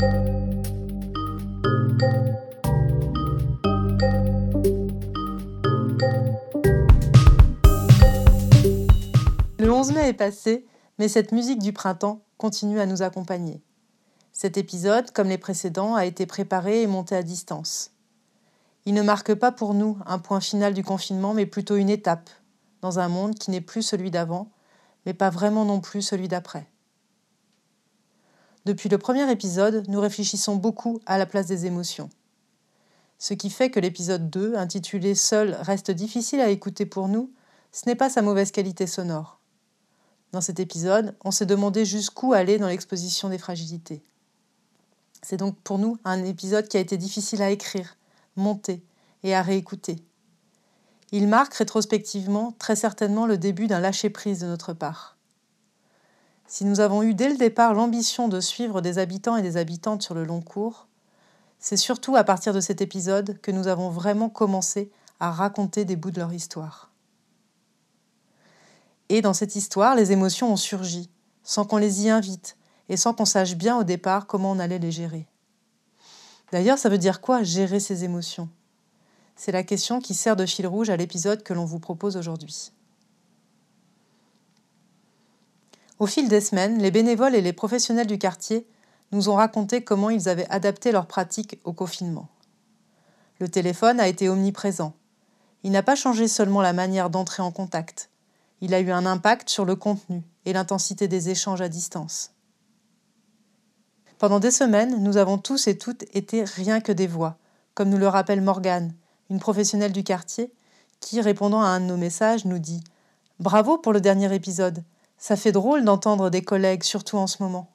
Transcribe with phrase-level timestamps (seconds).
[0.00, 0.06] Le
[9.70, 10.66] 11 mai est passé,
[10.98, 13.62] mais cette musique du printemps continue à nous accompagner.
[14.32, 17.90] Cet épisode, comme les précédents, a été préparé et monté à distance.
[18.86, 22.30] Il ne marque pas pour nous un point final du confinement, mais plutôt une étape
[22.80, 24.48] dans un monde qui n'est plus celui d'avant,
[25.04, 26.69] mais pas vraiment non plus celui d'après.
[28.66, 32.10] Depuis le premier épisode, nous réfléchissons beaucoup à la place des émotions.
[33.18, 37.30] Ce qui fait que l'épisode 2, intitulé Seul, reste difficile à écouter pour nous,
[37.72, 39.40] ce n'est pas sa mauvaise qualité sonore.
[40.32, 44.02] Dans cet épisode, on s'est demandé jusqu'où aller dans l'exposition des fragilités.
[45.22, 47.96] C'est donc pour nous un épisode qui a été difficile à écrire,
[48.36, 48.82] monter
[49.22, 49.96] et à réécouter.
[51.12, 55.16] Il marque rétrospectivement très certainement le début d'un lâcher-prise de notre part.
[56.50, 60.02] Si nous avons eu dès le départ l'ambition de suivre des habitants et des habitantes
[60.02, 60.88] sur le long cours,
[61.60, 65.94] c'est surtout à partir de cet épisode que nous avons vraiment commencé à raconter des
[65.94, 66.90] bouts de leur histoire.
[69.10, 71.08] Et dans cette histoire, les émotions ont surgi,
[71.44, 72.56] sans qu'on les y invite,
[72.88, 75.28] et sans qu'on sache bien au départ comment on allait les gérer.
[76.50, 78.48] D'ailleurs, ça veut dire quoi gérer ses émotions?
[79.36, 82.72] C'est la question qui sert de fil rouge à l'épisode que l'on vous propose aujourd'hui.
[86.00, 88.66] Au fil des semaines, les bénévoles et les professionnels du quartier
[89.12, 92.28] nous ont raconté comment ils avaient adapté leurs pratiques au confinement.
[93.38, 94.94] Le téléphone a été omniprésent.
[95.62, 98.10] Il n'a pas changé seulement la manière d'entrer en contact,
[98.62, 102.32] il a eu un impact sur le contenu et l'intensité des échanges à distance.
[104.18, 107.36] Pendant des semaines, nous avons tous et toutes été rien que des voix,
[107.74, 108.94] comme nous le rappelle Morgane,
[109.30, 110.52] une professionnelle du quartier,
[111.00, 112.82] qui, répondant à un de nos messages, nous dit
[113.38, 114.82] Bravo pour le dernier épisode.
[115.20, 117.68] Ça fait drôle d'entendre des collègues, surtout en ce moment.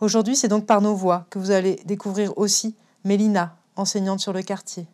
[0.00, 4.42] Aujourd'hui, c'est donc par nos voix que vous allez découvrir aussi Mélina, enseignante sur le
[4.42, 4.88] quartier.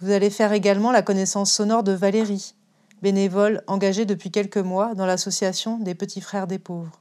[0.00, 2.54] Vous allez faire également la connaissance sonore de Valérie,
[3.02, 6.98] bénévole engagée depuis quelques mois dans l'association des petits frères des pauvres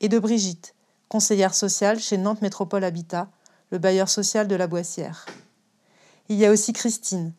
[0.00, 0.74] et de Brigitte,
[1.10, 3.28] conseillère sociale chez Nantes Métropole Habitat,
[3.70, 5.26] le bailleur social de la Boissière.
[6.30, 7.34] Il y a aussi Christine.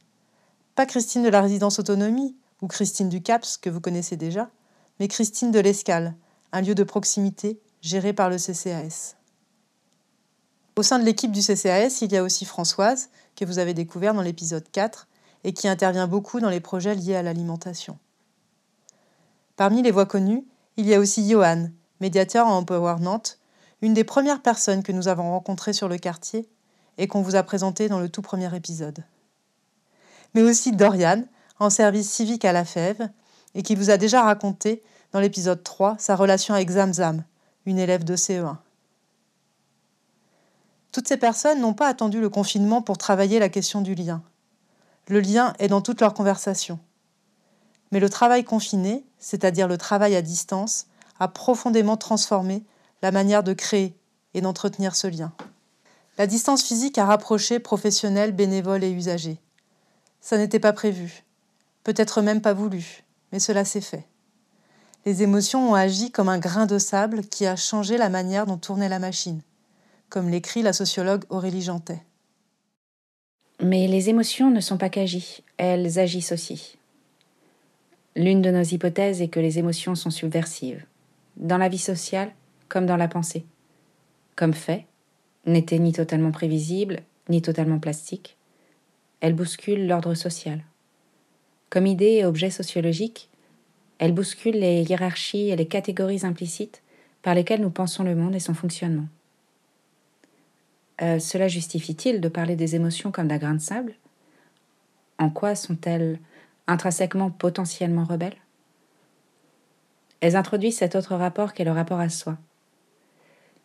[0.75, 4.49] Pas Christine de la résidence autonomie ou Christine du CAPS que vous connaissez déjà,
[4.99, 6.15] mais Christine de l'Escale,
[6.51, 9.15] un lieu de proximité géré par le CCAS.
[10.75, 14.13] Au sein de l'équipe du CCAS, il y a aussi Françoise, que vous avez découvert
[14.13, 15.07] dans l'épisode 4
[15.43, 17.97] et qui intervient beaucoup dans les projets liés à l'alimentation.
[19.55, 20.45] Parmi les voix connues,
[20.77, 23.39] il y a aussi Johan, médiateur à Empower Nantes,
[23.81, 26.47] une des premières personnes que nous avons rencontrées sur le quartier
[26.97, 29.03] et qu'on vous a présentées dans le tout premier épisode.
[30.33, 31.23] Mais aussi Dorian,
[31.61, 33.09] en service civique à la Fève,
[33.53, 37.23] et qui vous a déjà raconté dans l'épisode 3 sa relation avec Zamzam,
[37.67, 38.57] une élève de CE1.
[40.91, 44.23] Toutes ces personnes n'ont pas attendu le confinement pour travailler la question du lien.
[45.07, 46.79] Le lien est dans toutes leurs conversations.
[47.91, 50.87] Mais le travail confiné, c'est-à-dire le travail à distance,
[51.19, 52.63] a profondément transformé
[53.03, 53.95] la manière de créer
[54.33, 55.31] et d'entretenir ce lien.
[56.17, 59.39] La distance physique a rapproché professionnels, bénévoles et usagers.
[60.21, 61.23] Ça n'était pas prévu,
[61.83, 64.05] peut-être même pas voulu, mais cela s'est fait.
[65.05, 68.57] Les émotions ont agi comme un grain de sable qui a changé la manière dont
[68.57, 69.41] tournait la machine,
[70.09, 72.03] comme l'écrit la sociologue Aurélie Jantet.
[73.61, 76.77] Mais les émotions ne sont pas qu'agies, elles agissent aussi.
[78.15, 80.85] L'une de nos hypothèses est que les émotions sont subversives
[81.37, 82.31] dans la vie sociale
[82.69, 83.45] comme dans la pensée.
[84.35, 84.85] Comme fait,
[85.45, 88.37] n'était ni totalement prévisible, ni totalement plastique.
[89.19, 90.63] Elle bouscule l'ordre social.
[91.71, 93.29] Comme idée et objet sociologique,
[93.97, 96.83] elle bouscule les hiérarchies et les catégories implicites
[97.21, 99.07] par lesquelles nous pensons le monde et son fonctionnement.
[101.01, 103.93] Euh, cela justifie-t-il de parler des émotions comme d'un grain de sable?
[105.17, 106.19] En quoi sont-elles
[106.67, 108.37] intrinsèquement potentiellement rebelles?
[110.19, 112.37] Elles introduisent cet autre rapport qu'est le rapport à soi.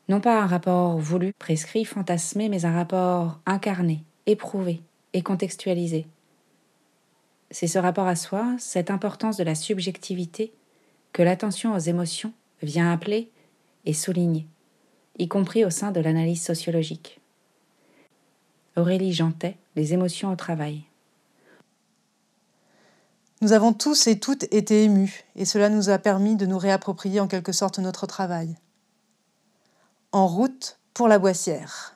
[0.09, 4.81] Non pas un rapport voulu, prescrit, fantasmé, mais un rapport incarné, éprouvé
[5.13, 6.07] et contextualisé.
[7.51, 10.53] C'est ce rapport à soi, cette importance de la subjectivité,
[11.13, 12.33] que l'attention aux émotions
[12.63, 13.31] vient appeler
[13.85, 14.47] et souligner,
[15.19, 17.21] y compris au sein de l'analyse sociologique.
[18.77, 20.83] Aurélie Jantet, Les émotions au travail.
[23.43, 27.21] Nous avons tous et toutes été émus, et cela nous a permis de nous réapproprier
[27.21, 28.57] en quelque sorte notre travail.
[30.13, 31.96] En route pour la boissière.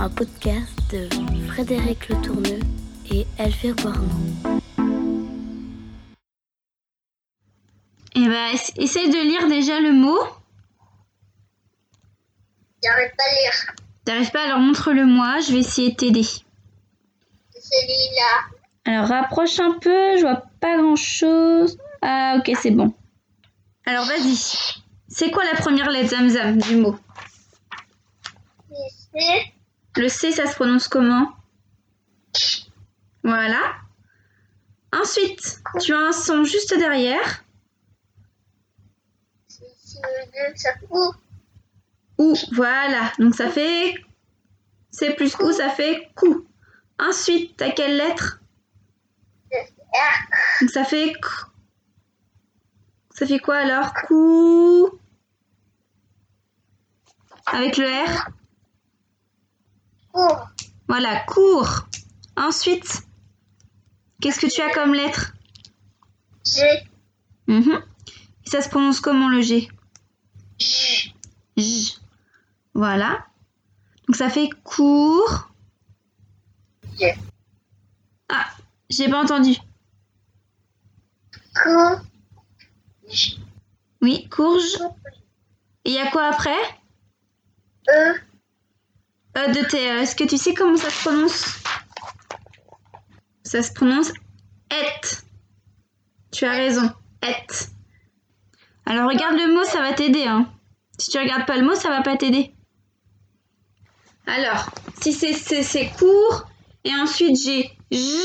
[0.00, 1.08] un podcast de
[1.46, 2.60] Frédéric Le Tourneux
[3.10, 4.08] et Elvire Bornon.
[8.14, 10.18] Eh ben, essaye de lire déjà le mot.
[12.82, 13.74] J'arrive pas à lire.
[14.04, 16.24] T'arrives pas Alors montre-le-moi, je vais essayer de t'aider.
[17.54, 18.44] Celui-là.
[18.84, 21.78] Alors rapproche un peu, je vois pas grand-chose.
[22.02, 22.92] Ah ok, c'est bon.
[23.86, 24.36] Alors vas-y.
[25.08, 26.96] C'est quoi la première lettre Zamzam du mot?
[29.96, 31.32] Le C, ça se prononce comment?
[33.22, 33.76] Voilà.
[34.92, 37.44] Ensuite, tu as un son juste derrière.
[40.90, 41.12] Ou.
[42.18, 43.12] Ou, voilà.
[43.18, 43.94] Donc ça fait.
[44.90, 46.46] C'est plus ou, ça fait cou.
[46.98, 48.40] Ensuite, t'as quelle lettre?
[50.60, 51.14] Donc ça fait.
[53.10, 53.94] Ça fait quoi alors?
[54.06, 54.90] Cou.
[57.46, 58.28] Avec le R?
[60.88, 61.88] Voilà, court.
[62.36, 63.02] Ensuite,
[64.20, 65.32] qu'est-ce que tu as comme lettre
[66.44, 66.62] G.
[67.48, 67.82] Mhm.
[68.44, 69.68] Et ça se prononce comment le G
[70.58, 71.14] J.
[71.56, 71.98] J.
[72.74, 73.26] Voilà.
[74.06, 75.48] Donc ça fait court.
[76.98, 77.14] G.
[78.28, 78.46] Ah,
[78.88, 79.56] j'ai pas entendu.
[81.62, 82.00] Court.
[84.02, 84.78] Oui, courge.
[85.84, 86.50] Et il y a quoi après?
[87.88, 88.14] E.
[89.36, 89.76] E de T.
[89.76, 90.00] E.
[90.00, 91.62] Est-ce que tu sais comment ça se prononce?
[93.42, 94.10] Ça se prononce
[94.70, 95.06] et.
[96.32, 96.90] Tu as raison,
[97.22, 97.46] et.
[98.86, 100.24] Alors regarde le mot, ça va t'aider.
[100.24, 100.50] Hein.
[100.98, 102.54] Si tu regardes pas le mot, ça va pas t'aider.
[104.26, 104.66] Alors,
[105.00, 106.48] si c'est c'est court,
[106.84, 108.18] et ensuite j'ai j,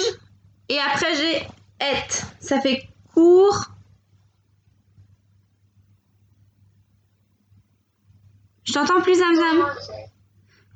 [0.70, 1.38] et après j'ai
[1.86, 2.10] et.
[2.40, 3.66] Ça fait court.
[8.64, 9.66] Je t'entends plus, Zamzam?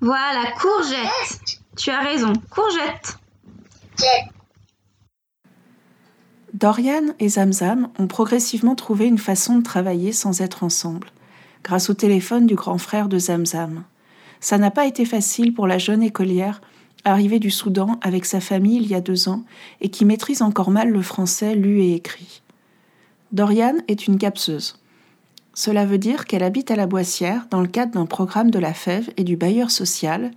[0.01, 1.61] Voilà, courgette.
[1.77, 3.17] Tu as raison, courgette.
[6.53, 11.07] Dorian et Zamzam ont progressivement trouvé une façon de travailler sans être ensemble,
[11.63, 13.83] grâce au téléphone du grand frère de Zamzam.
[14.39, 16.61] Ça n'a pas été facile pour la jeune écolière
[17.03, 19.43] arrivée du Soudan avec sa famille il y a deux ans
[19.81, 22.41] et qui maîtrise encore mal le français lu et écrit.
[23.31, 24.77] Dorian est une capseuse.
[25.55, 28.73] Cela veut dire qu'elle habite à la Boissière dans le cadre d'un programme de la
[28.73, 30.31] FEV et du bailleur social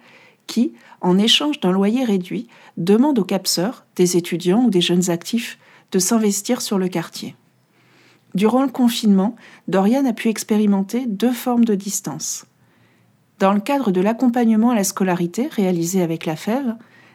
[0.47, 5.59] qui, en échange d'un loyer réduit, demande aux capseurs, des étudiants ou des jeunes actifs,
[5.91, 7.35] de s'investir sur le quartier.
[8.35, 9.35] Durant le confinement,
[9.67, 12.47] Dorian a pu expérimenter deux formes de distance.
[13.41, 16.75] Dans le cadre de l'accompagnement à la scolarité réalisé avec la FEV,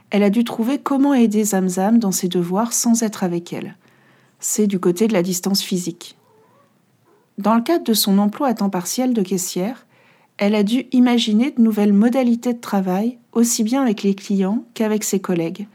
[0.10, 3.78] elle a dû trouver comment aider Zamzam dans ses devoirs sans être avec elle.
[4.40, 6.18] C'est du côté de la distance physique.
[7.38, 9.86] Dans le cadre de son emploi à temps partiel de caissière,
[10.38, 15.04] elle a dû imaginer de nouvelles modalités de travail, aussi bien avec les clients qu'avec
[15.04, 15.68] ses collègues.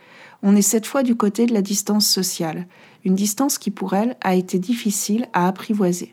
[0.43, 2.67] On est cette fois du côté de la distance sociale,
[3.05, 6.13] une distance qui pour elle a été difficile à apprivoiser.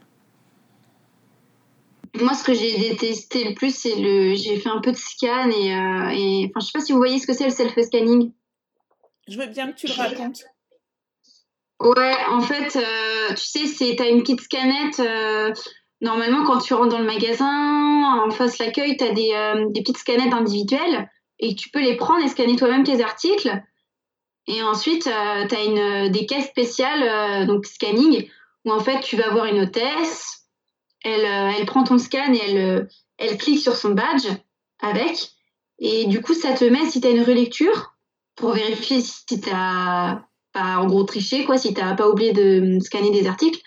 [2.21, 4.35] Moi, ce que j'ai détesté le plus, c'est le.
[4.35, 6.49] J'ai fait un peu de scan et, euh, et...
[6.49, 8.31] Enfin, je sais pas si vous voyez ce que c'est le self-scanning.
[9.27, 10.45] Je veux bien que tu le racontes.
[11.85, 14.99] Ouais, en fait, euh, tu sais, c'est as une petite scanette.
[14.99, 15.53] euh,
[16.01, 19.81] normalement, quand tu rentres dans le magasin, en face l'accueil, tu as des, euh, des
[19.81, 23.61] petites scanettes individuelles et tu peux les prendre et scanner toi-même tes articles.
[24.47, 25.09] Et ensuite, tu
[25.55, 28.27] as une, des caisses spéciales, donc scanning,
[28.63, 30.47] où en fait, tu vas avoir une hôtesse.
[31.03, 34.27] Elle, elle prend ton scan et elle, elle clique sur son badge
[34.79, 35.29] avec.
[35.77, 37.95] Et du coup, ça te met, si tu as une relecture,
[38.35, 42.79] pour vérifier si tu as en gros triché, quoi, si tu n'as pas oublié de
[42.79, 43.61] scanner des articles.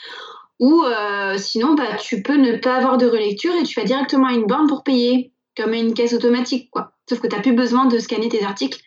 [0.60, 4.26] Ou euh, sinon, bah, tu peux ne pas avoir de relecture et tu vas directement
[4.26, 6.70] à une borne pour payer, comme une caisse automatique.
[6.70, 6.92] quoi.
[7.08, 8.80] Sauf que tu n'as plus besoin de scanner tes articles.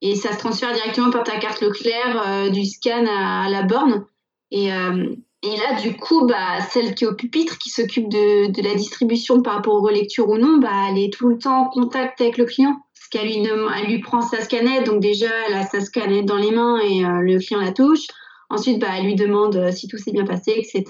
[0.00, 4.06] Et ça se transfère directement par ta carte Leclerc euh, du scan à, la borne.
[4.52, 5.08] Et, euh,
[5.42, 8.74] et là, du coup, bah, celle qui est au pupitre, qui s'occupe de, de la
[8.74, 12.20] distribution par rapport aux relectures ou non, bah, elle est tout le temps en contact
[12.20, 12.76] avec le client.
[13.10, 16.78] Parce qu'elle lui, prend sa scanette, donc déjà, elle a sa scanette dans les mains
[16.78, 18.06] et euh, le client la touche.
[18.50, 20.84] Ensuite, bah, elle lui demande euh, si tout s'est bien passé, etc.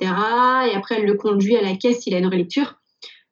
[0.70, 2.76] Et après, elle le conduit à la caisse s'il a une relecture.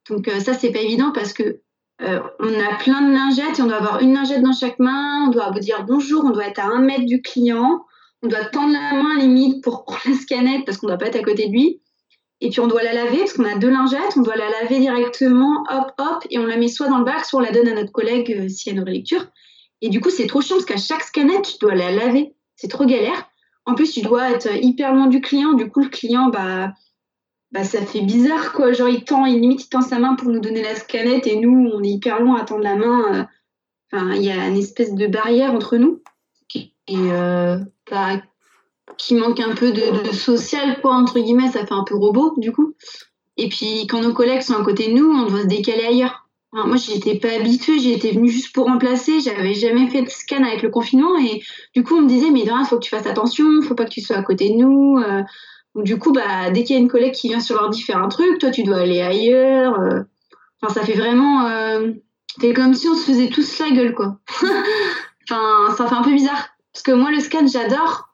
[0.08, 1.60] Donc euh, ça, c'est pas évident parce que
[2.02, 5.26] euh, on a plein de lingettes et on doit avoir une lingette dans chaque main.
[5.26, 7.84] On doit dire bonjour, on doit être à un mètre du client.
[8.22, 11.06] On doit tendre la main limite pour prendre la scanette parce qu'on ne doit pas
[11.06, 11.80] être à côté de lui.
[12.40, 14.16] Et puis on doit la laver parce qu'on a deux lingettes.
[14.16, 17.24] On doit la laver directement, hop, hop, et on la met soit dans le bac,
[17.24, 19.26] soit on la donne à notre collègue euh, si elle a une relecture.
[19.82, 22.34] Et du coup, c'est trop chiant parce qu'à chaque scanette, tu dois la laver.
[22.56, 23.28] C'est trop galère.
[23.64, 25.52] En plus, tu dois être hyper loin du client.
[25.52, 26.72] Du coup, le client, bah,
[27.52, 28.72] bah ça fait bizarre, quoi.
[28.72, 31.36] Genre, il tend, il limite, il tend sa main pour nous donner la scanette et
[31.36, 33.14] nous, on est hyper loin à tendre la main.
[33.14, 33.24] euh.
[33.92, 36.02] Enfin, il y a une espèce de barrière entre nous.
[36.88, 37.58] Et euh,
[37.90, 38.22] bah,
[38.98, 42.52] qui manque un peu de, social, quoi, entre guillemets, ça fait un peu robot, du
[42.52, 42.74] coup.
[43.36, 46.26] Et puis, quand nos collègues sont à côté de nous, on doit se décaler ailleurs.
[46.52, 50.42] Alors, moi, j'étais pas habituée, j'étais venue juste pour remplacer, j'avais jamais fait de scan
[50.42, 51.42] avec le confinement, et
[51.74, 53.90] du coup, on me disait, mais il faut que tu fasses attention, faut pas que
[53.90, 54.98] tu sois à côté de nous.
[54.98, 55.22] euh.
[55.74, 58.08] Du coup, bah, dès qu'il y a une collègue qui vient sur l'ordi faire un
[58.08, 59.78] truc, toi, tu dois aller ailleurs.
[59.78, 60.00] euh.
[60.62, 61.46] Enfin, ça fait vraiment.
[61.46, 61.92] euh,
[62.40, 64.18] C'est comme si on se faisait tous la gueule, quoi.
[65.30, 66.48] enfin, ça fait un peu bizarre.
[66.72, 68.08] Parce que moi, le scan, j'adore.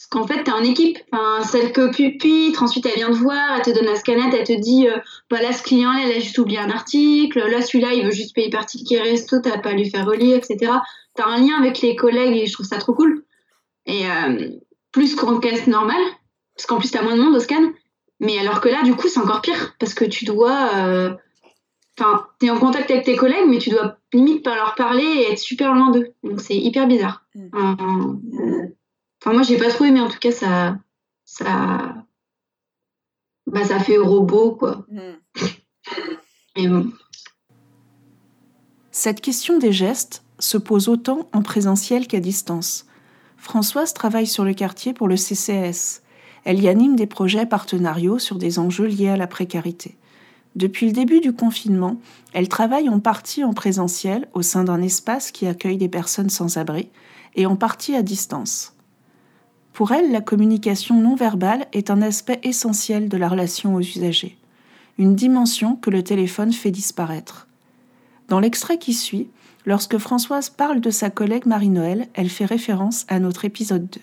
[0.00, 0.96] Parce qu'en fait, t'es en équipe.
[1.12, 4.46] Enfin, celle que pupitre, ensuite, elle vient te voir, elle te donne la scanette, elle
[4.46, 4.96] te dit euh,
[5.28, 7.38] bah là, ce client-là, elle a juste oublié un article.
[7.38, 10.38] Là, celui-là, il veut juste payer par ticket resto, t'as pas à lui faire relire,
[10.38, 10.72] etc.
[11.14, 13.24] T'as un lien avec les collègues et je trouve ça trop cool.
[13.84, 14.48] Et euh,
[14.90, 16.02] plus qu'en caisse normale,
[16.56, 17.70] parce qu'en plus, t'as moins de monde au scan.
[18.20, 19.74] Mais alors que là, du coup, c'est encore pire.
[19.78, 20.70] Parce que tu dois.
[20.76, 21.10] euh,
[21.98, 25.32] Enfin, t'es en contact avec tes collègues, mais tu dois limite pas leur parler et
[25.32, 26.14] être super loin d'eux.
[26.22, 27.26] Donc, c'est hyper bizarre.
[27.36, 28.66] Euh,
[29.20, 30.00] Enfin, moi, j'ai pas trop aimé.
[30.00, 30.78] En tout cas, ça,
[31.24, 31.94] ça,
[33.46, 34.86] bah, ça fait robot, quoi.
[36.56, 36.90] Mais bon.
[38.90, 42.86] Cette question des gestes se pose autant en présentiel qu'à distance.
[43.36, 46.02] Françoise travaille sur le quartier pour le CCS.
[46.44, 49.96] Elle y anime des projets partenariaux sur des enjeux liés à la précarité.
[50.56, 52.00] Depuis le début du confinement,
[52.32, 56.56] elle travaille en partie en présentiel au sein d'un espace qui accueille des personnes sans
[56.56, 56.88] abri
[57.36, 58.74] et en partie à distance.
[59.72, 64.36] Pour elle, la communication non verbale est un aspect essentiel de la relation aux usagers,
[64.98, 67.46] une dimension que le téléphone fait disparaître.
[68.28, 69.28] Dans l'extrait qui suit,
[69.66, 74.00] lorsque Françoise parle de sa collègue Marie-Noël, elle fait référence à notre épisode 2.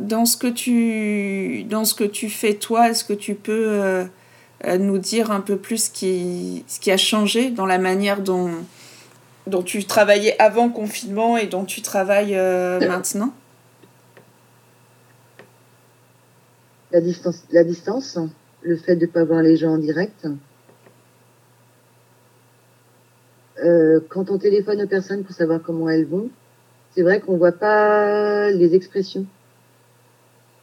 [0.00, 4.04] Dans ce que tu, dans ce que tu fais toi, est-ce que tu peux euh,
[4.66, 8.22] euh, nous dire un peu plus ce qui, ce qui a changé dans la manière
[8.22, 8.50] dont,
[9.46, 13.34] dont tu travaillais avant confinement et dont tu travailles euh, maintenant?
[16.92, 18.18] La distance,
[18.62, 20.26] le fait de ne pas voir les gens en direct.
[23.62, 26.30] Euh, quand on téléphone aux personnes pour savoir comment elles vont,
[26.92, 29.26] c'est vrai qu'on voit pas les expressions.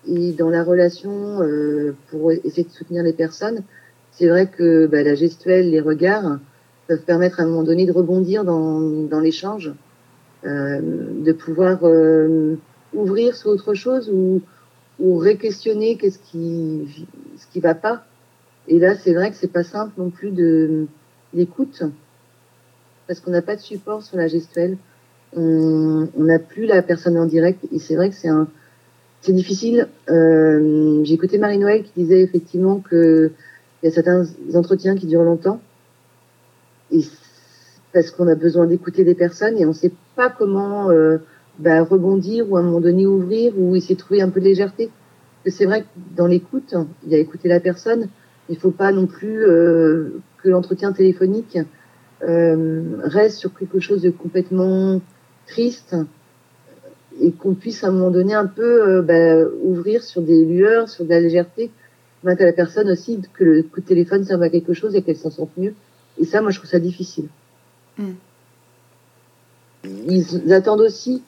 [0.07, 3.63] Et dans la relation, euh, pour essayer de soutenir les personnes,
[4.11, 6.39] c'est vrai que bah, la gestuelle, les regards
[6.87, 9.73] peuvent permettre à un moment donné de rebondir dans, l'échange,
[10.45, 11.79] euh, de pouvoir
[12.93, 14.41] ouvrir sur autre chose ou,
[14.99, 18.05] ou réquestionner qu'est-ce qui ce qui va pas.
[18.67, 20.87] Et là, c'est vrai que c'est pas simple non plus de
[21.33, 21.83] l'écoute
[23.07, 24.77] parce qu'on n'a pas de support sur la gestuelle.
[25.35, 28.47] On n'a plus la personne en direct et c'est vrai que c'est un
[29.21, 29.87] c'est difficile.
[30.09, 33.31] Euh, J'ai écouté Marie-Noël qui disait effectivement que
[33.81, 34.25] il y a certains
[34.55, 35.61] entretiens qui durent longtemps
[36.91, 37.01] et
[37.93, 41.17] parce qu'on a besoin d'écouter des personnes et on ne sait pas comment euh,
[41.59, 44.45] bah, rebondir ou à un moment donné ouvrir ou essayer de trouver un peu de
[44.45, 44.89] légèreté.
[45.43, 48.09] Parce que c'est vrai que dans l'écoute, il y a écouter la personne.
[48.49, 51.57] Il ne faut pas non plus euh, que l'entretien téléphonique
[52.23, 55.01] euh, reste sur quelque chose de complètement
[55.45, 55.95] triste
[57.19, 60.89] et qu'on puisse à un moment donné un peu euh, bah, ouvrir sur des lueurs,
[60.89, 61.71] sur de la légèreté,
[62.23, 65.01] mettre à la personne aussi que le coup de téléphone serve à quelque chose et
[65.01, 65.73] qu'elle s'en sente mieux.
[66.19, 67.27] Et ça, moi, je trouve ça difficile.
[67.97, 68.11] Mm.
[70.09, 71.23] Ils attendent aussi,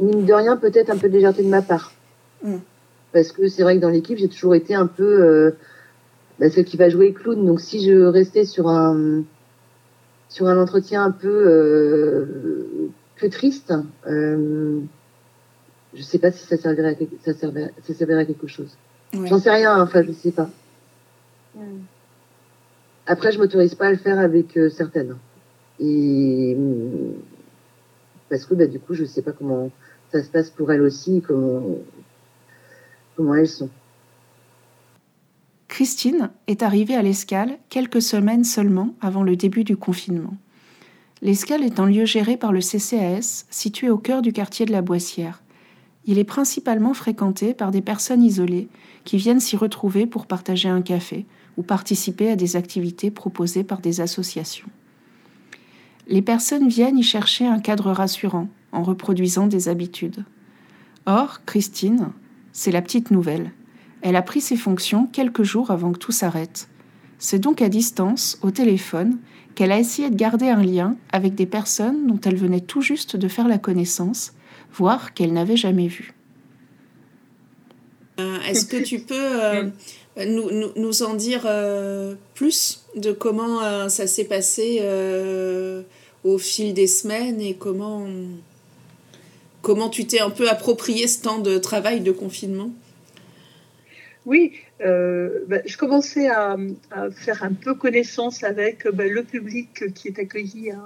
[0.00, 1.92] mine de rien, peut-être un peu de légèreté de ma part.
[2.42, 2.56] Mm.
[3.12, 5.50] Parce que c'est vrai que dans l'équipe, j'ai toujours été un peu euh,
[6.38, 7.44] bah, celle qui va jouer clown.
[7.46, 9.22] Donc si je restais sur un
[10.28, 13.72] sur un entretien un peu euh, que triste,
[14.06, 14.78] euh,
[15.94, 18.76] je sais pas si ça servirait à, quelque- ça servirait, ça servirait à quelque chose.
[19.14, 19.26] Ouais.
[19.26, 20.50] J'en sais rien, enfin je sais pas.
[23.06, 25.16] Après, je m'autorise pas à le faire avec euh, certaines.
[25.80, 26.56] Et
[28.28, 29.70] parce que bah, du coup, je sais pas comment
[30.12, 33.70] ça se passe pour elles aussi, comment elles sont.
[35.68, 40.34] Christine est arrivée à l'Escale quelques semaines seulement avant le début du confinement.
[41.20, 44.82] L'Escale est un lieu géré par le CCAS, situé au cœur du quartier de la
[44.82, 45.42] Boissière.
[46.06, 48.68] Il est principalement fréquenté par des personnes isolées
[49.04, 53.80] qui viennent s'y retrouver pour partager un café ou participer à des activités proposées par
[53.80, 54.68] des associations.
[56.06, 60.24] Les personnes viennent y chercher un cadre rassurant en reproduisant des habitudes.
[61.06, 62.10] Or, Christine,
[62.52, 63.52] c'est la petite nouvelle.
[64.02, 66.68] Elle a pris ses fonctions quelques jours avant que tout s'arrête.
[67.18, 69.18] C'est donc à distance, au téléphone,
[69.54, 73.16] qu'elle a essayé de garder un lien avec des personnes dont elle venait tout juste
[73.16, 74.34] de faire la connaissance,
[74.72, 76.14] voire qu'elle n'avait jamais vues.
[78.20, 79.68] Euh, est-ce que tu peux euh,
[80.26, 84.80] nous, nous, nous, en dire euh, plus de comment ça s'est passé
[86.24, 88.06] au fil des semaines et comment,
[89.68, 92.70] comment tu t'es un peu approprié ce temps de travail, de confinement?
[94.24, 96.56] Oui, ben, je commençais à,
[97.12, 100.80] faire un peu connaissance avec ben, le public qui est accueilli à,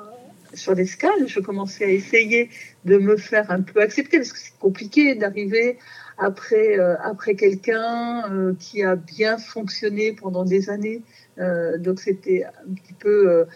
[0.54, 1.28] sur l'escale.
[1.28, 2.50] Je commençais à essayer
[2.84, 5.78] de me faire un peu accepter parce que c'est compliqué d'arriver
[6.18, 11.02] après, euh, après quelqu'un euh, qui a bien fonctionné pendant des années.
[11.38, 13.46] Euh, donc c'était un petit peu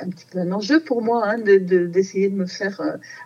[0.00, 2.80] un petit peu un enjeu pour moi hein, d'essayer de, me faire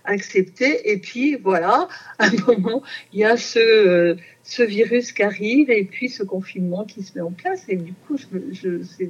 [0.04, 0.90] accepter.
[0.90, 2.82] Et puis voilà, à un moment,
[3.12, 7.22] il y a ce, ce virus qui arrive et puis ce confinement qui se met
[7.22, 7.64] en place.
[7.68, 9.06] Et du coup, je, je,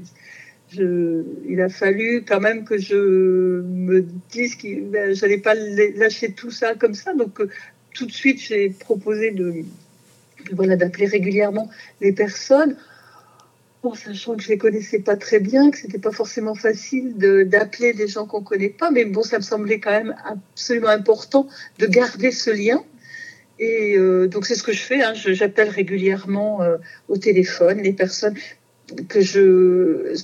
[0.73, 6.33] je, il a fallu quand même que je me dise que ben, j'allais pas lâcher
[6.33, 7.15] tout ça comme ça.
[7.15, 7.41] Donc
[7.95, 9.65] tout de suite, j'ai proposé de,
[10.53, 11.71] voilà, d'appeler régulièrement
[12.01, 12.77] les personnes,
[13.87, 17.93] en sachant que je les connaissais pas très bien, que c'était pas forcément facile d'appeler
[17.93, 21.87] des gens qu'on connaît pas, mais bon, ça me semblait quand même absolument important de
[21.87, 22.83] garder ce lien.
[23.59, 25.03] Et euh, donc c'est ce que je fais.
[25.03, 25.15] Hein.
[25.15, 26.77] J'appelle régulièrement euh,
[27.09, 28.37] au téléphone les personnes
[29.09, 30.15] que je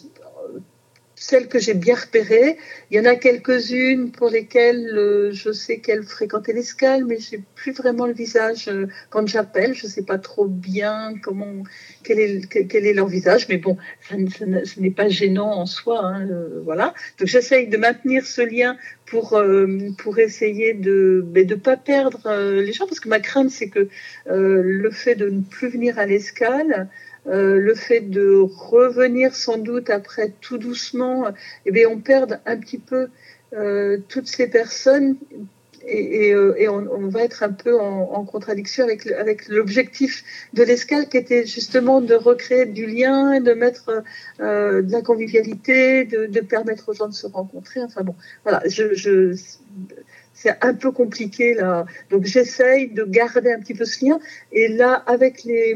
[1.22, 2.58] celles que j'ai bien repérées.
[2.90, 7.40] Il y en a quelques-unes pour lesquelles euh, je sais qu'elles fréquentaient l'escale, mais j'ai
[7.54, 9.72] plus vraiment le visage euh, quand j'appelle.
[9.72, 11.62] Je sais pas trop bien comment
[12.02, 13.76] quel est, quel est leur visage, mais bon,
[14.10, 16.04] ce n'est pas gênant en soi.
[16.04, 16.92] Hein, euh, voilà.
[17.18, 18.76] Donc j'essaye de maintenir ce lien
[19.06, 19.40] pour
[19.98, 22.22] pour essayer de ne ben, pas perdre
[22.60, 23.88] les gens, parce que ma crainte c'est que
[24.26, 26.88] le fait de ne plus venir à l'escale
[27.28, 31.26] euh, le fait de revenir sans doute après tout doucement,
[31.66, 33.08] eh bien, on perd un petit peu
[33.54, 35.16] euh, toutes ces personnes
[35.86, 41.16] et, euh, on, va être un peu en, contradiction avec, avec l'objectif de l'escale qui
[41.16, 44.04] était justement de recréer du lien, de mettre
[44.38, 47.82] de la convivialité, de, permettre aux gens de se rencontrer.
[47.82, 49.34] Enfin bon, voilà, je
[50.42, 51.86] c'est un peu compliqué là.
[52.10, 54.18] Donc j'essaye de garder un petit peu ce lien.
[54.52, 55.74] Et là, avec les,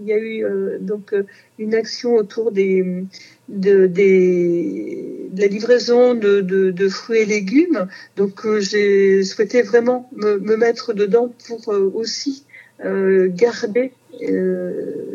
[0.00, 1.24] il y a eu euh, donc euh,
[1.58, 3.04] une action autour des
[3.48, 7.86] de, des, de la livraison de, de, de, fruits et légumes.
[8.16, 12.44] Donc euh, j'ai souhaité vraiment me, me, mettre dedans pour aussi
[12.82, 13.92] garder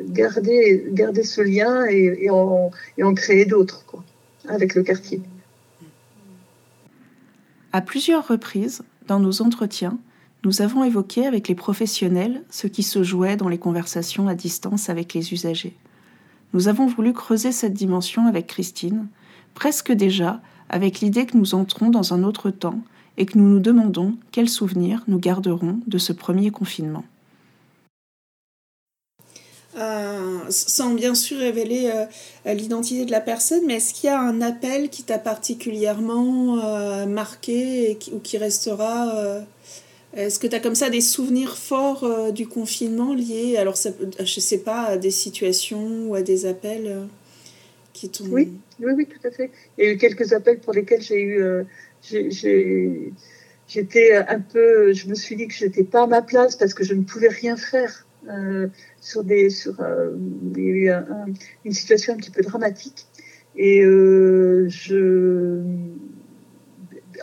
[0.10, 3.84] garder garder ce lien et, et, en, et en créer d'autres
[4.48, 5.22] avec le quartier.
[7.76, 9.98] À plusieurs reprises, dans nos entretiens,
[10.46, 14.88] nous avons évoqué avec les professionnels ce qui se jouait dans les conversations à distance
[14.88, 15.76] avec les usagers.
[16.54, 19.08] Nous avons voulu creuser cette dimension avec Christine,
[19.56, 22.80] presque déjà avec l'idée que nous entrons dans un autre temps
[23.18, 27.04] et que nous nous demandons quels souvenirs nous garderons de ce premier confinement.
[29.78, 34.20] Euh, sans bien sûr révéler euh, l'identité de la personne, mais est-ce qu'il y a
[34.20, 39.44] un appel qui t'a particulièrement euh, marqué ou qui restera
[40.16, 44.40] Est-ce que tu as comme ça des souvenirs forts du confinement liés, alors ça, je
[44.40, 47.08] sais pas, à des situations ou à des appels
[47.92, 48.26] qui t'ont...
[48.30, 49.52] Oui, oui, oui, tout à fait.
[49.78, 51.66] Il y a eu quelques appels pour lesquels j'ai eu...
[53.68, 54.94] j'étais un peu...
[54.94, 57.04] Je me suis dit que je n'étais pas à ma place parce que je ne
[57.04, 58.06] pouvais rien faire.
[58.30, 58.68] Euh,
[59.02, 60.16] sur des, sur, euh,
[60.56, 61.26] il y a eu un, un,
[61.64, 63.06] une situation un petit peu dramatique.
[63.56, 65.62] Et euh, je,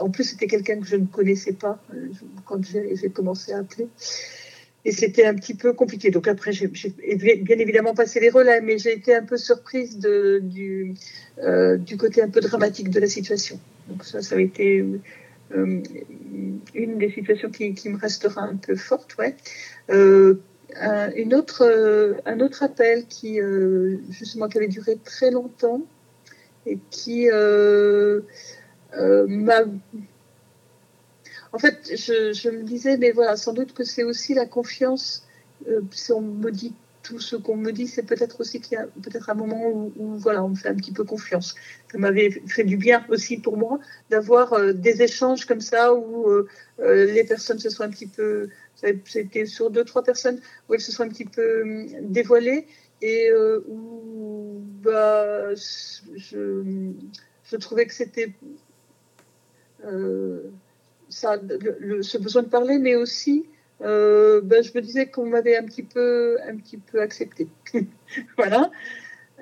[0.01, 1.83] en plus, c'était quelqu'un que je ne connaissais pas
[2.47, 3.88] quand j'ai commencé à appeler.
[4.85, 6.11] Et c'était un petit peu compliqué.
[6.11, 10.95] Donc après, j'ai bien évidemment passé les relais, mais j'ai été un peu surprise du,
[11.79, 13.61] du côté un peu dramatique de la situation.
[13.88, 14.85] Donc ça, ça a été
[15.55, 19.37] une des situations qui, qui, me restera un peu forte, ouais.
[20.76, 25.82] Un, une autre, euh, un autre appel qui, euh, justement, qui avait duré très longtemps
[26.66, 28.20] et qui euh,
[28.92, 29.62] m'a.
[31.52, 35.26] En fait, je, me disais, mais voilà, sans doute que c'est aussi la confiance.
[35.90, 38.87] si on me dit tout ce qu'on me dit, c'est peut-être aussi qu'il y a
[39.03, 41.55] peut-être un moment où, voilà, on me fait un petit peu confiance.
[41.91, 43.79] Ça m'avait fait du bien aussi pour moi
[44.11, 46.47] d'avoir euh, des échanges comme ça où euh,
[46.79, 48.49] les personnes se sont un petit peu
[49.07, 52.67] c'était sur deux, trois personnes où elles se sont un petit peu hum, dévoilées
[53.01, 53.31] et
[53.69, 56.93] où bah, je,
[57.61, 58.33] trouvais que c'était
[61.09, 61.37] ça,
[62.01, 63.47] ce besoin de parler, mais aussi
[63.83, 67.49] ben, je me disais qu'on m'avait un petit peu, un petit peu accepté.
[68.37, 68.71] voilà.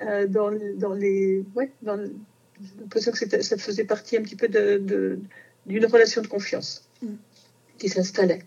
[0.03, 4.49] Euh, dans, dans, les, ouais, dans, j'ai l'impression que ça faisait partie un petit peu
[4.49, 5.19] de,
[5.67, 7.15] d'une relation de confiance mm.
[7.79, 8.43] qui s'installait.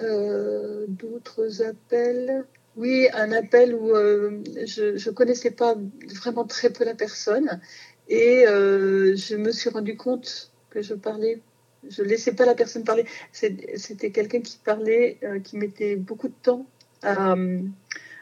[0.00, 2.44] Euh, d'autres appels?
[2.76, 5.76] Oui, un appel où euh, je ne connaissais pas
[6.14, 7.60] vraiment très peu la personne
[8.08, 11.40] et je me suis rendu compte que je parlais
[11.88, 13.04] je laissais pas la personne parler.
[13.32, 16.66] C'était quelqu'un qui parlait, qui mettait beaucoup de temps
[17.02, 17.34] à,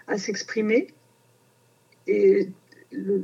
[0.07, 0.89] à s'exprimer.
[2.07, 2.49] Et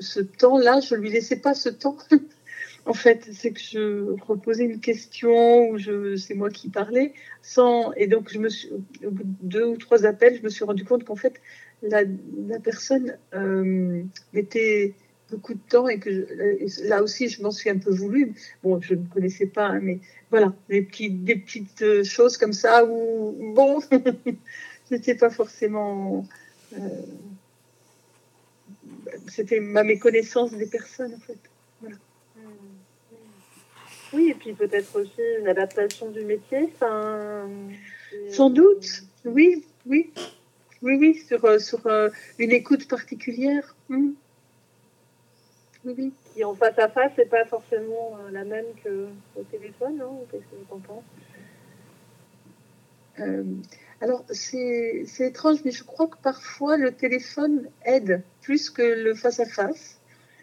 [0.01, 1.97] ce temps-là, je lui laissais pas ce temps.
[2.87, 5.79] en fait, c'est que je reposais une question ou
[6.17, 8.49] c'est moi qui parlais sans et donc je me
[9.07, 11.41] au bout de deux ou trois appels, je me suis rendu compte qu'en fait
[11.83, 12.05] la,
[12.63, 14.95] personne euh, mettait
[15.35, 16.27] beaucoup de temps et que
[16.85, 18.35] là aussi je m'en suis un peu voulu.
[18.63, 19.99] Bon, je ne connaissais pas, hein, mais
[20.31, 23.81] voilà, des petites, des petites euh, choses comme ça où bon,
[24.91, 26.27] n'étais pas forcément
[26.75, 26.79] euh,
[29.29, 31.39] c'était ma méconnaissance des personnes en fait.
[34.13, 36.73] Oui, et puis peut-être aussi une adaptation du métier.
[38.31, 40.13] Sans doute, oui, oui,
[40.83, 43.75] oui, oui, sur, euh, sur euh, une écoute particulière.
[43.89, 44.13] Hmm.
[46.35, 50.25] Qui en face à face, c'est pas forcément euh, la même que au téléphone, non
[50.31, 51.05] Qu'est-ce que vous en pensez?
[54.01, 60.01] Alors, c'est étrange, mais je crois que parfois le téléphone aide plus que le face-à-face.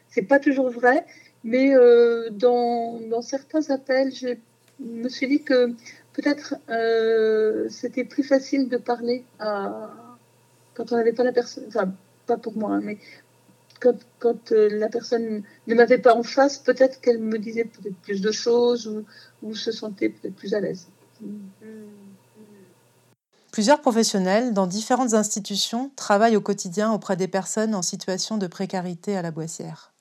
[0.10, 1.06] C'est pas toujours vrai,
[1.44, 4.36] mais euh, dans, certains appels, je
[4.80, 5.68] me suis dit que
[6.14, 11.94] peut-être euh, c'était plus facile de parler quand on n'avait pas la personne, enfin,
[12.28, 12.98] pas pour moi, hein, mais
[14.20, 18.22] quand, euh, la personne ne m'avait pas en face, peut-être qu'elle me disait peut-être plus
[18.22, 19.04] de choses ou,
[19.44, 20.88] ou se sentait peut-être plus à l'aise.
[23.52, 29.18] Plusieurs professionnels dans différentes institutions travaillent au quotidien auprès des personnes en situation de précarité
[29.18, 29.92] à la Boissière.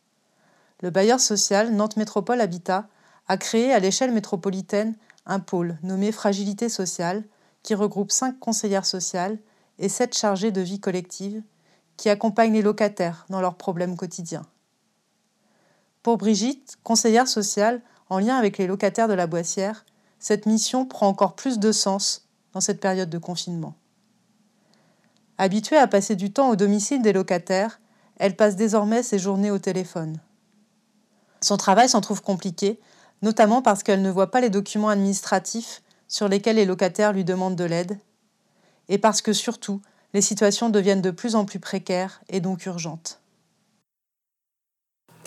[0.82, 2.86] Le bailleur social Nantes Métropole Habitat
[3.28, 4.94] a créé à l'échelle métropolitaine
[5.26, 7.24] un pôle nommé Fragilité sociale
[7.62, 9.38] qui regroupe cinq conseillères sociales
[9.78, 11.42] et sept chargées de vie collective
[12.00, 14.46] qui accompagnent les locataires dans leurs problèmes quotidiens.
[16.02, 19.84] Pour Brigitte, conseillère sociale en lien avec les locataires de la Boissière,
[20.18, 23.74] cette mission prend encore plus de sens dans cette période de confinement.
[25.36, 27.82] Habituée à passer du temps au domicile des locataires,
[28.16, 30.20] elle passe désormais ses journées au téléphone.
[31.42, 32.80] Son travail s'en trouve compliqué,
[33.20, 37.56] notamment parce qu'elle ne voit pas les documents administratifs sur lesquels les locataires lui demandent
[37.56, 37.98] de l'aide,
[38.88, 39.82] et parce que surtout,
[40.14, 43.20] les situations deviennent de plus en plus précaires et donc urgentes.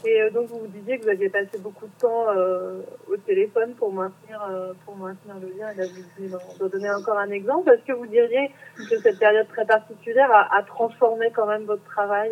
[0.06, 3.16] Et euh, donc, vous vous disiez que vous aviez passé beaucoup de temps euh, au
[3.18, 5.72] téléphone pour maintenir, euh, pour maintenir le lien.
[5.72, 7.70] Et là, vous venez donner encore un exemple?
[7.72, 8.52] Est-ce que vous diriez
[8.90, 12.32] que cette période très particulière a, a transformé quand même votre travail?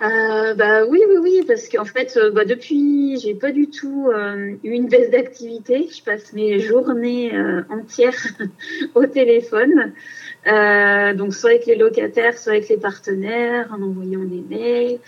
[0.00, 4.12] Bah oui, oui, oui, parce qu'en fait, bah, depuis, j'ai pas du tout
[4.62, 5.88] eu une baisse d'activité.
[5.88, 7.32] Je passe mes journées
[7.68, 8.14] entières
[8.94, 9.92] au téléphone,
[11.14, 14.98] donc soit avec les locataires, soit avec les partenaires, en envoyant des mails.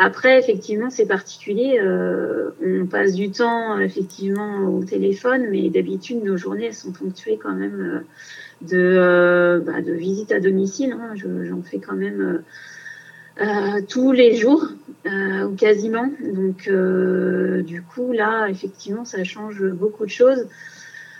[0.00, 1.80] Après, effectivement, c'est particulier.
[1.82, 7.52] Euh, on passe du temps effectivement au téléphone, mais d'habitude, nos journées sont ponctuées quand
[7.52, 8.00] même euh,
[8.62, 10.92] de, euh, bah, de visites à domicile.
[10.92, 11.14] Hein.
[11.16, 12.42] J'en fais quand même
[13.88, 14.66] tous les jours,
[15.04, 16.10] ou quasiment.
[16.32, 16.70] Donc,
[17.64, 20.46] du coup, là, effectivement, ça change beaucoup de choses.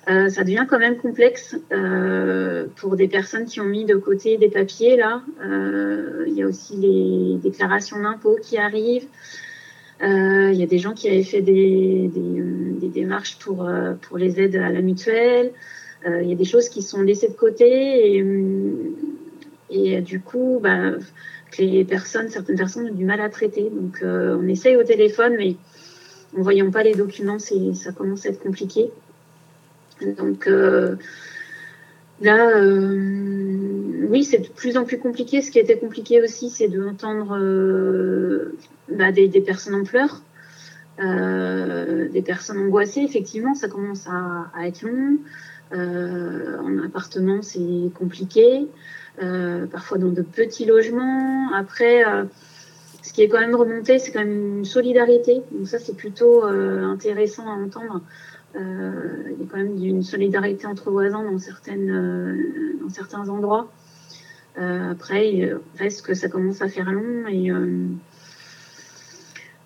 [0.08, 4.38] Euh, ça devient quand même complexe euh, pour des personnes qui ont mis de côté
[4.38, 4.96] des papiers.
[4.96, 9.06] Là, euh, il y a aussi les déclarations d'impôts qui arrivent.
[10.00, 13.68] Il y a des gens qui avaient fait des, des, démarches pour,
[14.02, 15.50] pour les aides à la mutuelle.
[16.06, 18.24] Il y a des choses qui sont laissées de côté et,
[19.70, 20.92] et du coup, bah,
[21.58, 23.70] les personnes, certaines personnes ont du mal à traiter.
[23.70, 25.56] Donc, on essaye au téléphone, mais
[26.38, 28.92] en voyant pas les documents, ça commence à être compliqué.
[30.02, 30.96] Donc euh,
[32.20, 35.42] là, euh, oui, c'est de plus en plus compliqué.
[35.42, 38.56] Ce qui a été compliqué aussi, c'est de entendre euh,
[38.90, 40.22] bah, des, personnes en pleurs.
[40.98, 45.18] des personnes angoissées, effectivement, ça commence à, être long.
[45.72, 48.66] en appartement, c'est compliqué.
[49.70, 51.52] parfois dans de petits logements.
[51.54, 52.04] Après,
[53.02, 55.42] ce qui est quand même remonté, c'est quand même une solidarité.
[55.52, 58.00] Donc ça, c'est plutôt intéressant à entendre.
[58.56, 62.36] Euh, il y a quand même une solidarité entre voisins dans, euh,
[62.88, 63.70] certains endroits.
[64.56, 67.26] après, il reste que ça commence à faire long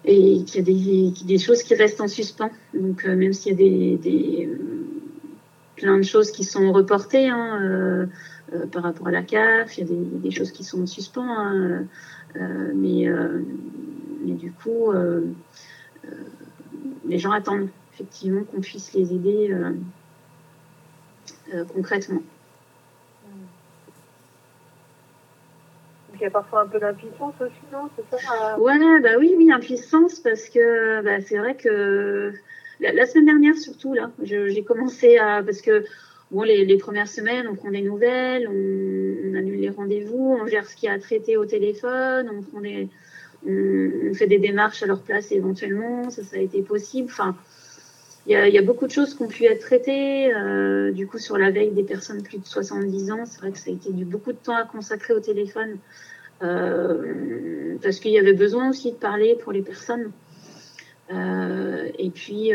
[0.05, 2.51] et qu'il y a des, choses qui restent en suspens.
[2.75, 4.49] Donc même s'il y a des,
[5.83, 8.07] plein de choses qui sont reportées hein, euh,
[8.55, 11.27] euh, par rapport à la CAF, il y a des, choses qui sont en suspens,
[11.27, 11.85] hein,
[12.37, 13.09] euh, mais,
[14.25, 14.93] du coup,
[17.07, 19.55] les gens attendent effectivement qu'on puisse les aider
[21.75, 22.23] concrètement.
[26.09, 29.35] Donc il y a parfois un peu d'impuissance aussi, non C'est ça Ouais, bah oui,
[29.37, 32.33] oui, impuissance parce que bah, c'est vrai que
[32.83, 35.43] la, semaine dernière surtout, là, j'ai commencé à.
[35.43, 35.85] Parce que,
[36.31, 40.67] bon, les, les, premières semaines, on prend des nouvelles, on, annule les rendez-vous, on gère
[40.67, 42.89] ce qu'il y a à traiter au téléphone, on, prend des,
[43.47, 47.09] on, fait des démarches à leur place éventuellement, ça, ça a été possible.
[47.11, 47.37] Enfin,
[48.27, 50.33] il y, a, beaucoup de choses qui ont pu être traitées.
[50.33, 53.59] Euh, du coup, sur la veille des personnes plus de 70 ans, c'est vrai que
[53.59, 55.79] ça a été du beaucoup de temps à consacrer au téléphone.
[56.43, 60.13] Euh, parce qu'il y avait besoin aussi de parler pour les personnes.
[61.13, 62.53] Euh, et puis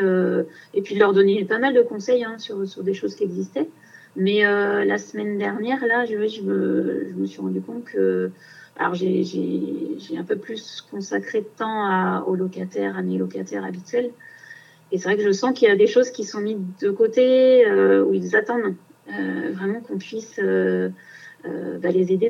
[0.73, 3.67] et puis leur donner pas mal de conseils hein, sur, sur des choses qui existaient.
[4.15, 8.31] Mais la semaine dernière, là, je, je, me, je me suis rendu compte que
[8.79, 14.11] alors j'ai un peu plus consacré de temps à, aux locataires, à mes locataires habituels.
[14.91, 16.89] Et c'est vrai que je sens qu'il y a des choses qui sont mises de
[16.89, 18.75] côté, euh, où ils attendent
[19.09, 20.89] euh, vraiment qu'on puisse euh,
[21.43, 22.29] bah, les aider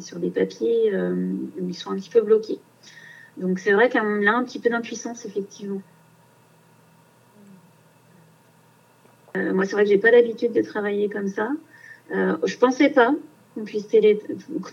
[0.00, 2.58] sur des papiers où ils sont un petit peu bloqués.
[3.36, 5.80] Donc c'est vrai qu'on a un petit peu d'impuissance, effectivement.
[9.34, 11.50] Moi, c'est vrai que j'ai pas l'habitude de travailler comme ça.
[12.10, 13.14] Je pensais pas
[13.54, 14.20] qu'on puisse, télé,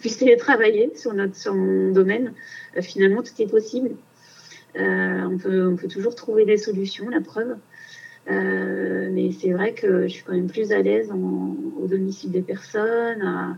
[0.02, 2.34] puisse télétravailler sur, notre, sur mon domaine.
[2.82, 3.92] Finalement, tout est possible.
[4.76, 5.38] Euh, on,
[5.76, 7.58] peut, toujours trouver des solutions, la preuve.
[8.30, 12.42] Euh, mais c'est vrai que je suis quand même plus à l'aise au domicile des
[12.42, 13.58] personnes,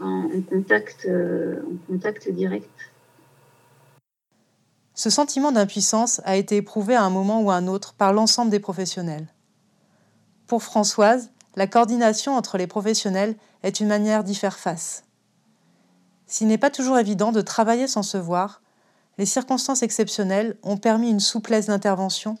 [0.00, 2.70] en, contact, en contact direct.
[4.94, 8.50] Ce sentiment d'impuissance a été éprouvé à un moment ou à un autre par l'ensemble
[8.50, 9.28] des professionnels.
[10.46, 15.04] Pour Françoise, la coordination entre les professionnels est une manière d'y faire face.
[16.26, 18.62] S'il n'est pas toujours évident de travailler sans se voir,
[19.20, 22.38] les circonstances exceptionnelles ont permis une souplesse d'intervention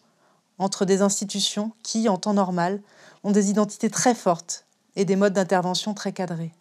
[0.58, 2.80] entre des institutions qui, en temps normal,
[3.22, 4.64] ont des identités très fortes
[4.96, 6.52] et des modes d'intervention très cadrés.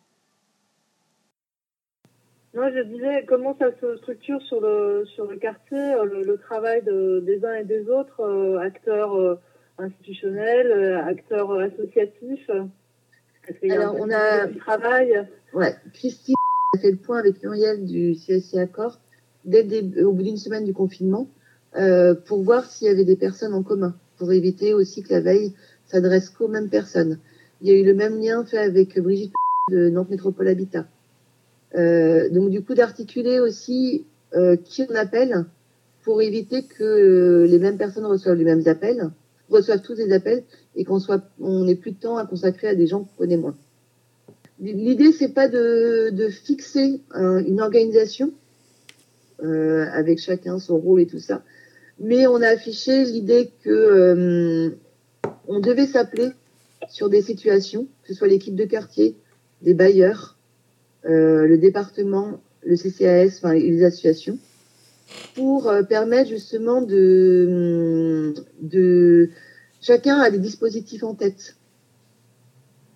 [2.53, 6.37] Moi, je disais comment ça se structure sur le, sur le quartier, euh, le, le
[6.37, 9.39] travail de, des uns et des autres, euh, acteurs euh,
[9.77, 12.51] institutionnels, euh, acteurs associatifs.
[13.69, 14.47] Alors, on a.
[14.49, 15.29] Travail.
[15.53, 16.35] Ouais, Christine
[16.75, 18.99] a fait le point avec Muriel du CSC Accord
[19.49, 21.27] dès le au bout d'une semaine du confinement
[22.25, 25.53] pour voir s'il y avait des personnes en commun, pour éviter aussi que la veille
[25.85, 27.19] s'adresse qu'aux mêmes personnes.
[27.61, 29.33] Il y a eu le même lien fait avec Brigitte
[29.71, 30.85] de Nantes Métropole Habitat.
[31.75, 35.45] Euh, donc du coup d'articuler aussi euh, qui on appelle
[36.01, 39.11] pour éviter que euh, les mêmes personnes reçoivent les mêmes appels,
[39.49, 40.43] reçoivent tous les appels
[40.75, 43.37] et qu'on soit, on n'ait plus de temps à consacrer à des gens qu'on connaît
[43.37, 43.55] moins.
[44.59, 48.33] L'idée c'est pas de, de fixer une organisation
[49.43, 51.43] euh, avec chacun son rôle et tout ça,
[51.99, 54.75] mais on a affiché l'idée que
[55.47, 56.29] on devait s'appeler
[56.87, 59.15] sur des situations, que ce soit l'équipe de quartier,
[59.61, 60.37] des bailleurs,
[61.05, 64.37] euh, le département, le CCAS, enfin les associations,
[65.35, 69.29] pour euh, permettre justement de, de
[69.81, 71.55] chacun a des dispositifs en tête.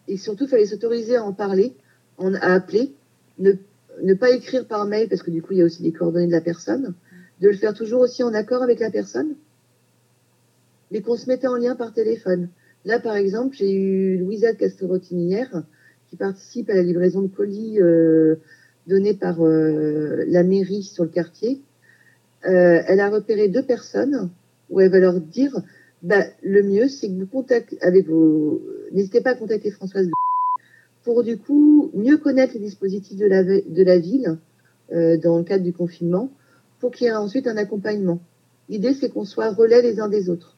[0.07, 1.73] Et surtout, il fallait s'autoriser à en parler,
[2.19, 2.93] à appeler,
[3.39, 3.53] ne,
[4.01, 6.27] ne pas écrire par mail parce que du coup, il y a aussi les coordonnées
[6.27, 6.93] de la personne,
[7.41, 9.35] de le faire toujours aussi en accord avec la personne,
[10.91, 12.49] mais qu'on se mettait en lien par téléphone.
[12.85, 15.63] Là, par exemple, j'ai eu Louisa Castorotini hier,
[16.09, 18.35] qui participe à la livraison de colis euh,
[18.87, 21.61] donnés par euh, la mairie sur le quartier.
[22.45, 24.29] Euh, elle a repéré deux personnes
[24.69, 25.55] où elle va leur dire
[26.01, 28.61] bah, le mieux, c'est que vous contactez avec vos.
[28.91, 30.09] N'hésitez pas à contacter Françoise
[31.03, 34.37] pour du coup mieux connaître les dispositifs de la, ville
[34.91, 36.29] euh, dans le cadre du confinement
[36.79, 38.19] pour qu'il y ait ensuite un accompagnement.
[38.69, 40.57] L'idée, c'est qu'on soit relais les uns des autres.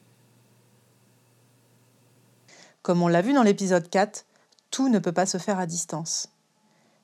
[2.82, 4.24] Comme on l'a vu dans l'épisode 4,
[4.70, 6.28] tout ne peut pas se faire à distance.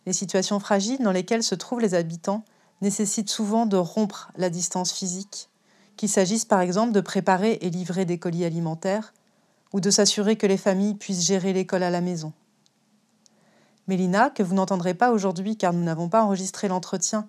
[0.06, 2.44] Les situations fragiles dans lesquelles se trouvent les habitants
[2.80, 5.48] nécessitent souvent de rompre la distance physique,
[5.96, 9.12] qu'il s'agisse par exemple de préparer et livrer des colis alimentaires
[9.72, 12.32] ou de s'assurer que les familles puissent gérer l'école à la maison.
[13.88, 17.28] Mélina, que vous n'entendrez pas aujourd'hui car nous n'avons pas enregistré l'entretien,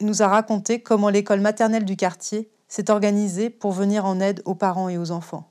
[0.00, 4.54] nous a raconté comment l'école maternelle du quartier s'est organisée pour venir en aide aux
[4.54, 5.50] parents et aux enfants.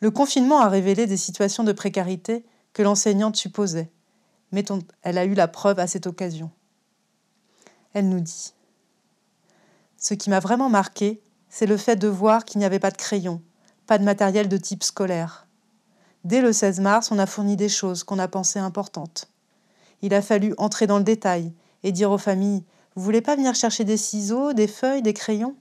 [0.00, 3.90] Le confinement a révélé des situations de précarité que l'enseignante supposait,
[4.52, 4.64] mais
[5.02, 6.50] elle a eu la preuve à cette occasion.
[7.92, 8.54] Elle nous dit
[9.96, 12.96] Ce qui m'a vraiment marqué, c'est le fait de voir qu'il n'y avait pas de
[12.96, 13.42] crayon,
[13.86, 15.46] pas de matériel de type scolaire.
[16.24, 19.28] Dès le 16 mars, on a fourni des choses qu'on a pensées importantes.
[20.02, 21.52] Il a fallu entrer dans le détail
[21.82, 25.56] et dire aux familles Vous voulez pas venir chercher des ciseaux, des feuilles, des crayons?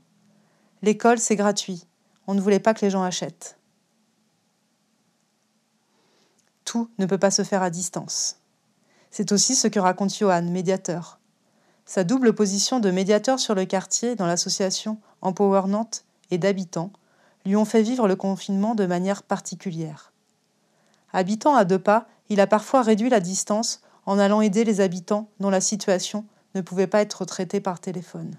[0.81, 1.85] L'école, c'est gratuit.
[2.27, 3.57] On ne voulait pas que les gens achètent.
[6.65, 8.37] Tout ne peut pas se faire à distance.
[9.11, 11.19] C'est aussi ce que raconte Johan, médiateur.
[11.85, 16.91] Sa double position de médiateur sur le quartier dans l'association Empower Nantes et d'habitant
[17.45, 20.08] lui ont fait vivre le confinement de manière particulière.
[21.13, 25.29] Habitant à deux pas, il a parfois réduit la distance en allant aider les habitants
[25.39, 28.31] dont la situation ne pouvait pas être traitée par téléphone.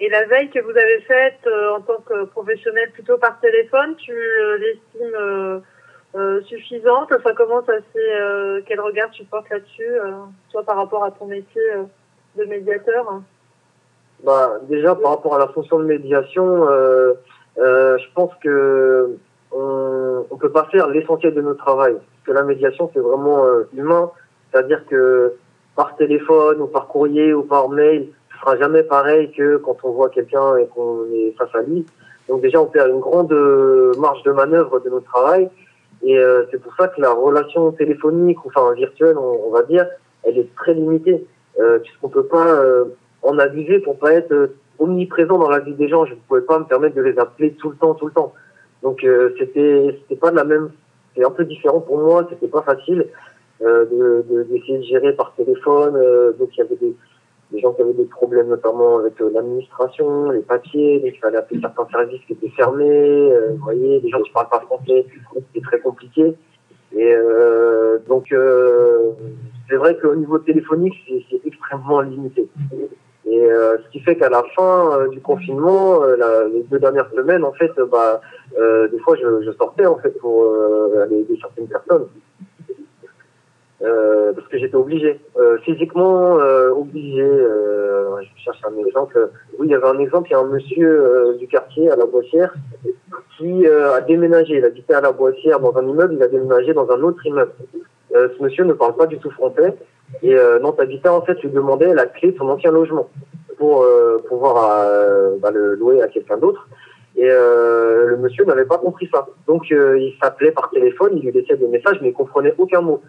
[0.00, 3.94] Et la veille que vous avez faite euh, en tant que professionnel plutôt par téléphone,
[3.96, 5.60] tu euh, l'estimes euh,
[6.16, 7.12] euh, suffisante?
[7.16, 10.12] Enfin, comment ça s'est euh, Quel regard tu portes là-dessus, euh,
[10.50, 11.84] toi par rapport à ton métier euh,
[12.36, 13.22] de médiateur?
[14.24, 17.14] Bah, déjà, par rapport à la fonction de médiation, euh,
[17.58, 19.16] euh, je pense que
[20.42, 21.94] peut pas faire l'essentiel de notre travail.
[21.94, 24.10] Parce que la médiation, c'est vraiment euh, humain.
[24.50, 25.34] C'est-à-dire que
[25.76, 29.92] par téléphone ou par courrier ou par mail, ce sera jamais pareil que quand on
[29.92, 31.86] voit quelqu'un et qu'on est face à lui.
[32.28, 35.48] Donc déjà, on perd une grande euh, marge de manœuvre de notre travail.
[36.02, 39.86] Et euh, c'est pour ça que la relation téléphonique, enfin virtuelle, on, on va dire,
[40.24, 41.24] elle est très limitée.
[41.82, 42.62] Puisqu'on peut pas
[43.20, 46.06] en abuser pour pas être omniprésent dans la vie des gens.
[46.06, 48.32] Je ne pouvais pas me permettre de les appeler tout le temps, tout le temps.
[48.82, 50.70] Donc euh, c'était c'était pas de la même,
[51.16, 52.26] c'est un peu différent pour moi.
[52.30, 53.06] C'était pas facile
[53.62, 55.96] euh, de de- d'essayer de, gérer par téléphone.
[55.96, 56.94] euh, donc il y avait des,
[57.52, 61.86] des gens qui avaient des problèmes notamment avec l'administration, les papiers, il fallait appeler certains
[61.90, 63.32] services qui étaient fermés.
[63.50, 66.34] vous voyez, des gens qui parlent pas français, c'était très compliqué.
[66.94, 69.12] Et euh, donc euh,
[69.68, 70.94] c'est vrai qu'au niveau téléphonique,
[71.30, 72.48] c'est extrêmement limité.
[73.24, 76.80] Et euh, ce qui fait qu'à la fin euh, du confinement, euh, la- les deux
[76.80, 78.20] dernières semaines, en fait, bah,
[78.58, 80.44] euh, des fois, je, je sortais en fait pour
[81.00, 82.06] aller aider certaines personnes.
[84.34, 85.20] Parce que j'étais obligé,
[85.62, 86.34] physiquement
[86.76, 87.22] obligé.
[87.24, 89.30] Je cherche un exemple.
[89.58, 90.28] Oui, il y avait un exemple.
[90.30, 92.54] Il y a un monsieur du quartier à la Boissière
[93.36, 94.58] qui a déménagé.
[94.58, 96.14] Il habitait à la Boissière dans un immeuble.
[96.14, 97.52] Il a déménagé dans un autre immeuble.
[98.14, 99.74] Euh, ce monsieur ne parle pas du tout français
[100.22, 103.08] et euh, Nantes en fait lui demandait la clé de son ancien logement
[103.56, 106.68] pour euh, pouvoir euh, bah, le louer à quelqu'un d'autre.
[107.14, 109.26] Et le monsieur n'avait pas compris ça.
[109.46, 113.02] Donc il s'appelait par téléphone, il lui laissait des messages, mais il comprenait aucun mot.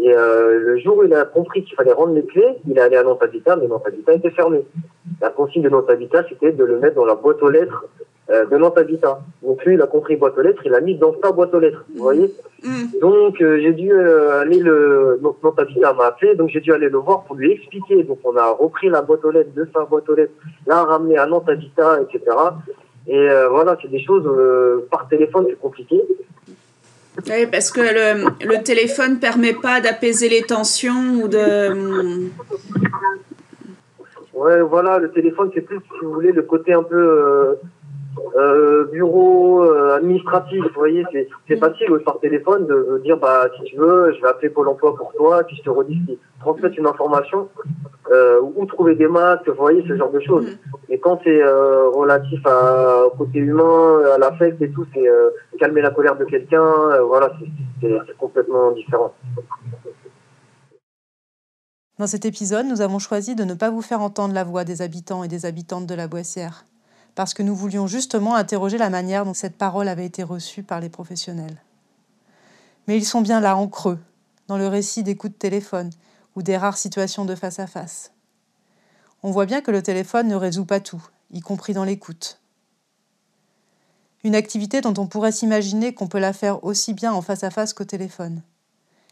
[0.00, 2.96] Et le jour où il a compris qu'il fallait rendre les clés, il est allé
[2.96, 3.22] à Nantes
[3.60, 4.62] mais Nantes était fermé.
[5.20, 7.84] La consigne de Nantes Habitat, c'était de le mettre dans la boîte aux lettres
[8.32, 9.20] euh, de Nantes Habitat.
[9.42, 11.60] Donc lui, il a compris boîte aux lettres, il l'a mis dans sa boîte aux
[11.60, 12.32] lettres, vous voyez
[13.00, 15.18] Donc euh, j'ai dû euh, aller le...
[15.22, 18.02] Donc Nantes Habitat m'a appelé, donc j'ai dû aller le voir pour lui expliquer.
[18.04, 20.32] Donc on a repris la boîte aux lettres de sa boîte aux lettres,
[20.66, 22.36] l'a ramené à Nantes Habitat, etc.
[23.06, 26.00] Et euh, voilà, c'est des choses, euh, par téléphone, c'est compliqué.
[27.26, 32.30] Oui, parce que le, le téléphone permet pas d'apaiser les tensions ou de.
[34.32, 37.58] Ouais, voilà, le téléphone, c'est plus, si vous voulez, le côté un peu
[38.36, 40.62] euh, bureau, euh, administratif.
[40.64, 44.20] Vous voyez, c'est c'est facile aussi par téléphone de, dire, bah, si tu veux, je
[44.22, 47.48] vais appeler Pôle emploi pour toi, puis je te redis transmettre une information,
[48.10, 50.46] euh, ou trouver des masques, vous voyez, ce genre de choses.
[50.88, 55.06] Mais quand c'est relatif à, au côté humain, à l'affect et tout, c'est
[55.58, 57.46] calmer la colère de quelqu'un, voilà, c'est-
[57.80, 59.14] c'est c'est complètement différent.
[61.98, 64.82] Dans cet épisode, nous avons choisi de ne pas vous faire entendre la voix des
[64.82, 66.64] habitants et des habitantes de la Boissière,
[67.14, 70.80] parce que nous voulions justement interroger la manière dont cette parole avait été reçue par
[70.80, 71.62] les professionnels.
[72.86, 73.98] Mais ils sont bien là, en creux,
[74.48, 75.90] dans le récit des coups de téléphone
[76.34, 78.12] ou des rares situations de face à face.
[79.22, 82.40] On voit bien que le téléphone ne résout pas tout, y compris dans l'écoute.
[84.24, 87.50] Une activité dont on pourrait s'imaginer qu'on peut la faire aussi bien en face à
[87.50, 88.42] face qu'au téléphone.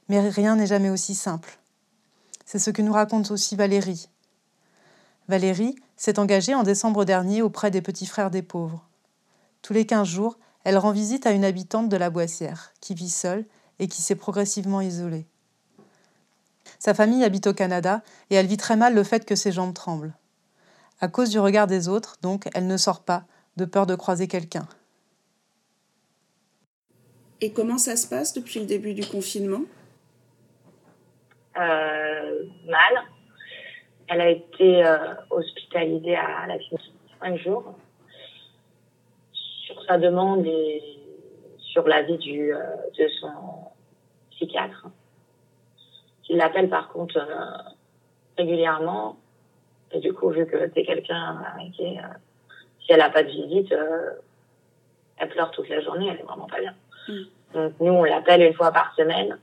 [0.08, 1.58] Mais rien n'est jamais aussi simple.
[2.44, 4.08] C'est ce que nous raconte aussi Valérie.
[5.30, 8.84] Valérie s'est engagée en décembre dernier auprès des petits frères des pauvres.
[9.62, 13.08] Tous les 15 jours, elle rend visite à une habitante de la Boissière, qui vit
[13.08, 13.46] seule
[13.78, 15.26] et qui s'est progressivement isolée.
[16.80, 19.72] Sa famille habite au Canada et elle vit très mal le fait que ses jambes
[19.72, 20.14] tremblent.
[21.00, 23.24] À cause du regard des autres, donc, elle ne sort pas,
[23.56, 24.66] de peur de croiser quelqu'un.
[27.40, 29.62] Et comment ça se passe depuis le début du confinement?
[31.56, 33.04] Euh, mal.
[34.10, 37.74] Elle a été euh, hospitalisée à la clinique cinq jours
[39.32, 40.82] sur sa demande et
[41.58, 43.30] sur l'avis du, de son
[44.32, 44.88] psychiatre.
[46.28, 47.24] Il l'appelle par contre
[48.36, 49.16] régulièrement.
[49.92, 51.42] Et du coup, vu que c'est quelqu'un
[51.74, 52.00] qui est,
[52.80, 53.72] si elle n'a pas de visite,
[55.20, 56.74] elle pleure toute la journée, elle est vraiment pas bien.
[57.08, 57.22] Mm.
[57.54, 59.38] Donc nous, on l'appelle une fois par semaine,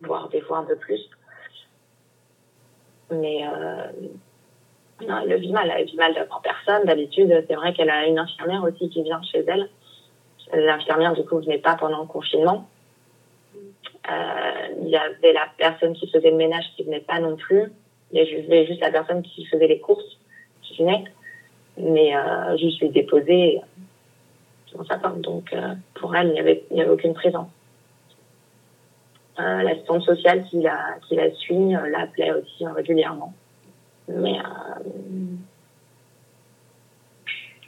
[0.00, 1.00] voire des fois un peu plus.
[3.10, 3.86] Mais euh,
[5.06, 6.84] non, elle vit mal, elle vit mal devant personne.
[6.86, 9.68] D'habitude, c'est vrai qu'elle a une infirmière aussi qui vient chez elle.
[10.52, 12.68] L'infirmière, du coup, venait pas pendant le confinement.
[13.56, 17.72] Euh, il y avait la personne qui faisait le ménage qui venait pas non plus.
[18.12, 20.18] Il y avait juste la personne qui faisait les courses
[20.62, 21.04] qui venait.
[21.76, 23.60] Mais euh, juste les déposer,
[25.16, 27.48] donc, euh, pour elle, il n'y avait, avait aucune présence.
[29.40, 33.34] Euh, l'assistante sociale qui la, qui la suit euh, l'appelait aussi régulièrement.
[34.08, 34.34] Mais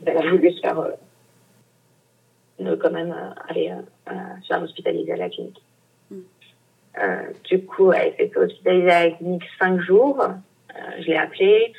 [0.05, 0.93] elle a voulu se faire
[2.59, 3.15] quand même
[3.49, 3.73] aller
[4.07, 5.63] se faire hospitaliser à la clinique.
[6.11, 6.21] Mm.
[7.49, 10.23] du coup, elle s'est fait hospitaliser à la clinique cinq jours.
[11.01, 11.73] je l'ai appelée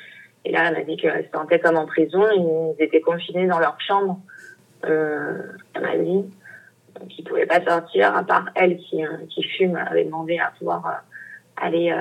[0.44, 2.26] et là, elle m'a dit qu'elle se sentait comme en prison.
[2.36, 4.20] Ils étaient confinés dans leur chambre
[4.86, 5.42] euh,
[5.74, 6.26] elle m'a dit
[7.10, 10.52] qu'il ne pouvait pas sortir, à part elle qui, euh, qui fume, avait demandé à
[10.58, 10.92] pouvoir euh,
[11.58, 11.94] aller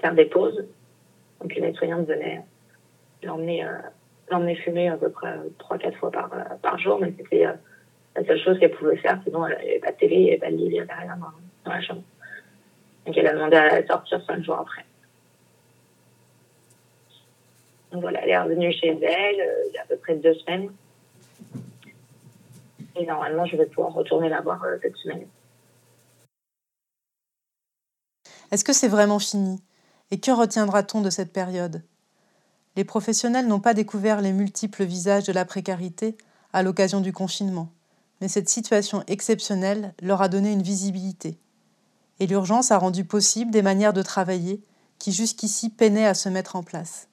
[0.00, 0.64] faire des pauses.
[1.40, 2.42] Donc une aide-soignante venait
[3.22, 6.30] l'emmener fumer à peu près 3-4 fois par,
[6.62, 7.46] par jour, mais c'était
[8.16, 10.38] la seule chose qu'elle pouvait faire, sinon elle n'avait pas de télé, il n'y avait
[10.38, 12.02] pas de lit, avait rien dans, la chambre.
[13.06, 14.84] Donc elle a demandé à sortir 5 jours après.
[17.92, 20.70] Donc voilà, elle est revenue chez elle il y a à peu près deux semaines.
[22.96, 25.26] Et normalement, je vais pouvoir retourner la voir euh, cette semaine.
[28.50, 29.62] Est-ce que c'est vraiment fini?
[30.10, 31.82] Et que retiendra-t-on de cette période?
[32.76, 36.16] Les professionnels n'ont pas découvert les multiples visages de la précarité
[36.52, 37.68] à l'occasion du confinement,
[38.20, 41.38] mais cette situation exceptionnelle leur a donné une visibilité.
[42.18, 44.62] Et l'urgence a rendu possible des manières de travailler
[44.98, 47.08] qui jusqu'ici peinaient à se mettre en place.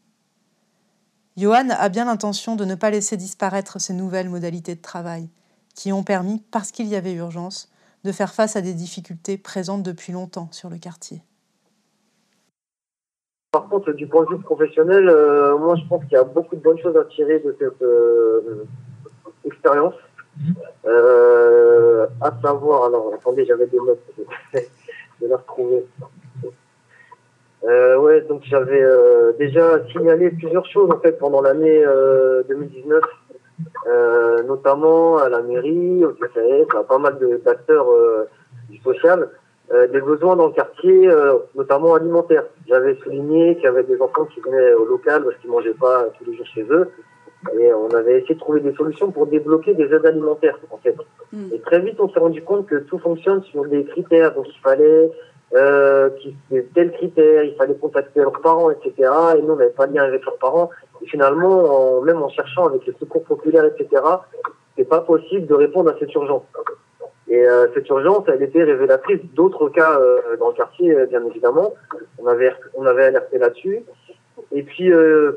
[1.37, 5.29] Johan a bien l'intention de ne pas laisser disparaître ces nouvelles modalités de travail,
[5.77, 7.71] qui ont permis, parce qu'il y avait urgence,
[8.03, 11.21] de faire face à des difficultés présentes depuis longtemps sur le quartier.
[13.51, 16.55] Par contre, du point de vue professionnel, euh, moi je pense qu'il y a beaucoup
[16.55, 18.65] de bonnes choses à tirer de cette euh,
[19.45, 19.93] expérience.
[20.85, 24.23] Euh, à savoir, alors attendez, j'avais des notes, je
[24.59, 24.67] vais
[25.29, 25.85] la retrouver.
[27.63, 28.83] ouais, donc j'avais
[29.37, 31.83] déjà signalé plusieurs choses en fait pendant l'année
[32.49, 33.03] 2019
[33.87, 38.25] euh, notamment à la mairie, au CCS, à pas mal d'acteurs euh,
[38.69, 39.29] du social,
[39.71, 41.09] euh, des besoins dans le quartier,
[41.55, 42.43] notamment alimentaires.
[42.67, 46.05] J'avais souligné qu'il y avait des enfants qui venaient au local parce qu'ils mangeaient pas
[46.17, 46.89] tous les jours chez eux.
[47.59, 50.95] Et on avait essayé de trouver des solutions pour débloquer des aides alimentaires, en fait.
[51.31, 51.53] Hmm.
[51.53, 54.33] Et très vite, on s'est rendu compte que tout fonctionne sur des critères.
[54.33, 55.11] Donc, il fallait
[55.55, 56.35] euh, qui
[56.75, 58.93] tel critère, il fallait contacter leurs parents, etc.
[59.37, 60.69] Et nous, on n'avait pas de lien avec leurs parents.
[61.01, 64.01] Et finalement, même en cherchant avec les secours populaires, etc.,
[64.75, 66.43] c'est pas possible de répondre à cette urgence.
[67.29, 71.25] Et euh, cette urgence, elle était révélatrice d'autres cas euh, dans le quartier, euh, bien
[71.25, 71.73] évidemment.
[72.19, 73.83] On avait, on avait alerté là-dessus.
[74.53, 74.91] Et puis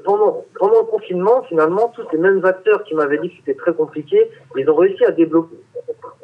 [0.04, 3.72] pendant, pendant le confinement, finalement, tous ces mêmes acteurs qui m'avaient dit que c'était très
[3.72, 5.56] compliqué, ils ont réussi à débloquer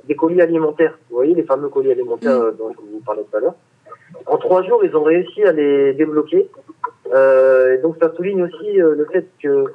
[0.05, 0.97] des colis alimentaires.
[1.09, 2.57] Vous voyez les fameux colis alimentaires mmh.
[2.59, 3.55] dont je vous parlais tout à l'heure.
[4.27, 6.49] En trois jours, ils ont réussi à les débloquer.
[7.15, 9.67] Euh, et donc ça souligne aussi euh, le fait que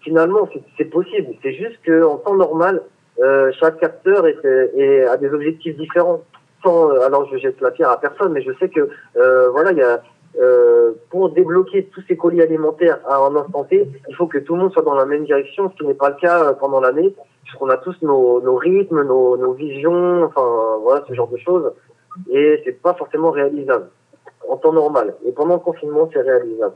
[0.00, 1.34] finalement c'est possible.
[1.42, 2.82] C'est juste qu'en temps normal,
[3.20, 6.22] euh, chaque est, a des objectifs différents.
[6.66, 8.88] Euh, alors je jette la pierre à personne, mais je sais que
[9.52, 10.02] voilà, il y a
[11.10, 14.62] pour débloquer tous ces colis alimentaires à un instant T, il faut que tout le
[14.62, 17.68] monde soit dans la même direction, ce qui n'est pas le cas pendant l'année, puisqu'on
[17.68, 21.72] a tous nos, nos rythmes, nos, nos visions, enfin voilà ce genre de choses
[22.30, 23.90] et c'est pas forcément réalisable
[24.48, 25.14] en temps normal.
[25.26, 26.74] Et pendant le confinement, c'est réalisable.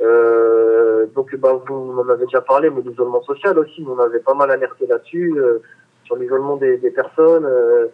[0.00, 4.34] Euh, donc, bah, vous m'en avez déjà parlé, mais l'isolement social aussi, on avait pas
[4.34, 5.62] mal alerté là-dessus, euh,
[6.04, 7.44] sur l'isolement des, des, personnes.
[7.44, 7.86] Euh,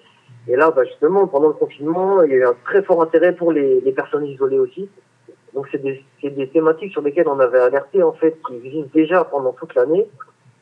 [0.47, 3.35] et là, bah, justement, pendant le confinement, il y a eu un très fort intérêt
[3.35, 4.89] pour les, les personnes isolées aussi.
[5.55, 9.25] Donc, c'est des, des, thématiques sur lesquelles on avait alerté, en fait, qui existent déjà
[9.25, 10.09] pendant toute l'année,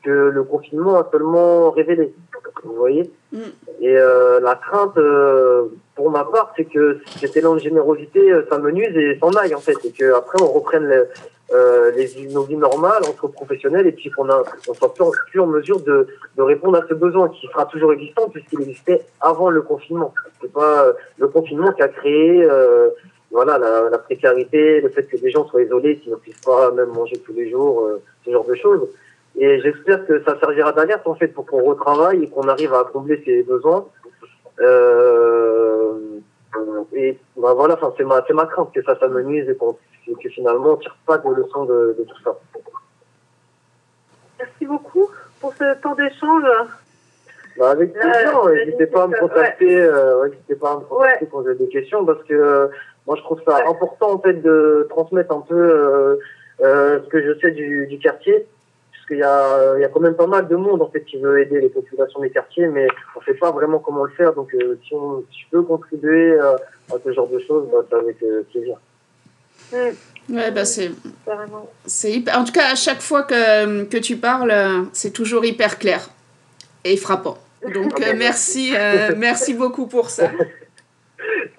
[0.03, 2.13] que le confinement a seulement révélé.
[2.63, 3.39] Vous voyez mm.
[3.81, 8.45] Et euh, la crainte, euh, pour ma part, c'est que cet élan de générosité euh,
[8.49, 11.03] s'amenuise et s'en aille en fait, et qu'après on reprenne les,
[11.53, 15.39] euh, les, nos vies normales entre professionnels, et puis qu'on on soit plus en, plus
[15.39, 19.49] en mesure de, de répondre à ce besoin qui sera toujours existant puisqu'il existait avant
[19.49, 20.13] le confinement.
[20.41, 20.87] C'est pas
[21.17, 22.47] le confinement qui a créé
[23.29, 26.71] voilà la, la, précarité, le fait que des gens soient isolés, qu'ils ne puissent pas
[26.71, 27.85] même manger tous les jours,
[28.25, 28.87] ce genre de choses.
[29.39, 32.85] Et j'espère que ça servira d'alerte en fait pour qu'on retravaille et qu'on arrive à
[32.91, 33.85] combler ses besoins.
[34.59, 35.93] Euh,
[36.93, 40.29] et bah, voilà, enfin, c'est ma, c'est ma crainte que ça s'amenuise et qu'on, que
[40.29, 42.35] finalement on tire pas de leçons de, de tout ça.
[44.39, 45.07] Merci beaucoup
[45.39, 46.43] pour ce temps d'échange.
[47.59, 50.81] Bah, avec plaisir, Euh, n'hésitez pas à me contacter, euh, ouais, n'hésitez pas à me
[50.81, 52.67] contacter quand vous avez des questions parce que euh,
[53.05, 56.15] moi je trouve ça important en fait de transmettre un peu euh,
[56.61, 58.47] euh, ce que je sais du, du quartier
[59.07, 61.17] puisqu'il y a, il y a quand même pas mal de monde en fait qui
[61.17, 64.53] veut aider les populations des quartiers mais on sait pas vraiment comment le faire donc
[64.53, 66.55] euh, si, on, si je peux contribuer euh,
[66.91, 68.77] à ce genre de choses, bah, c'est avec euh, plaisir.
[70.29, 70.91] Ouais, bah c'est.
[71.85, 72.39] C'est hyper...
[72.39, 76.09] En tout cas, à chaque fois que, que tu parles, euh, c'est toujours hyper clair
[76.83, 77.37] et frappant.
[77.73, 80.31] Donc, merci, euh, merci beaucoup pour ça.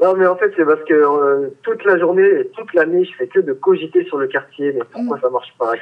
[0.01, 3.13] Non, mais en fait, c'est parce que euh, toute la journée et toute l'année, je
[3.17, 4.73] fais que de cogiter sur le quartier.
[4.73, 5.73] Mais pourquoi ça marche pas?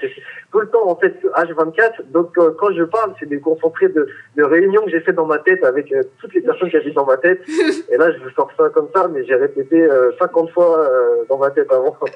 [0.51, 2.11] Tout le temps, en fait, H24.
[2.13, 5.27] Donc, euh, quand je parle, c'est des concentrés de, de réunions que j'ai fait dans
[5.27, 7.43] ma tête avec euh, toutes les personnes qui habitent dans ma tête.
[7.91, 10.89] et là, je vous sors ça comme ça, mais j'ai répété euh, 50 fois
[11.29, 11.95] dans ma tête avant.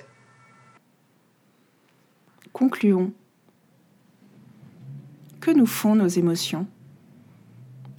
[2.55, 3.13] Concluons.
[5.43, 6.67] Que nous font nos émotions?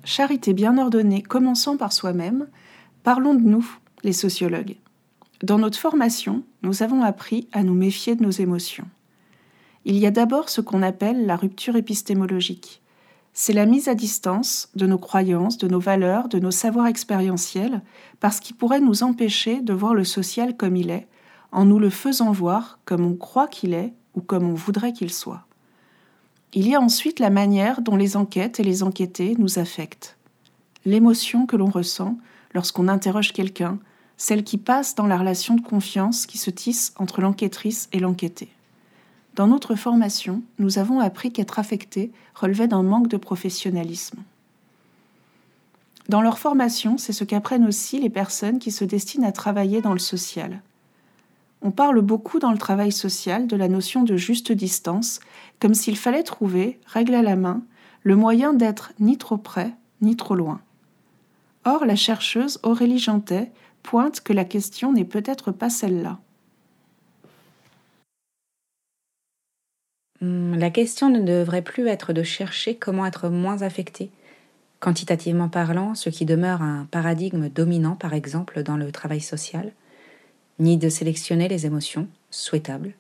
[0.04, 2.48] Charité bien ordonnée, commençant par soi-même,
[3.04, 3.66] parlons de nous,
[4.04, 4.78] les sociologues.
[5.44, 8.88] Dans notre formation, nous avons appris à nous méfier de nos émotions.
[9.86, 12.82] Il y a d'abord ce qu'on appelle la rupture épistémologique.
[13.34, 17.82] C'est la mise à distance de nos croyances, de nos valeurs, de nos savoirs expérientiels,
[18.20, 21.08] parce qu'ils pourraient nous empêcher de voir le social comme il est,
[21.52, 25.12] en nous le faisant voir comme on croit qu'il est ou comme on voudrait qu'il
[25.12, 25.46] soit.
[26.54, 30.18] Il y a ensuite la manière dont les enquêtes et les enquêtés nous affectent.
[30.86, 32.18] L'émotion que l'on ressent
[32.54, 33.80] lorsqu'on interroge quelqu'un,
[34.22, 38.50] celle qui passe dans la relation de confiance qui se tisse entre l'enquêtrice et l'enquêté.
[39.34, 44.20] Dans notre formation, nous avons appris qu'être affecté relevait d'un manque de professionnalisme.
[46.08, 49.94] Dans leur formation, c'est ce qu'apprennent aussi les personnes qui se destinent à travailler dans
[49.94, 50.62] le social.
[51.64, 55.20] On parle beaucoup dans le travail social de la notion de juste distance,
[55.60, 57.64] comme s'il fallait trouver, règle à la main,
[58.04, 60.62] le moyen d'être ni trop près ni trop loin.
[61.66, 63.52] Or, la chercheuse Aurélie Jantet
[63.84, 66.20] pointe que la question n'est peut-être pas celle-là.
[70.22, 74.12] Hum, La question ne devrait plus être de chercher comment être moins affecté.
[74.80, 79.72] Quantitativement parlant, ce qui demeure un paradigme dominant, par exemple, dans le travail social,
[80.60, 82.94] ni de sélectionner les émotions, souhaitables,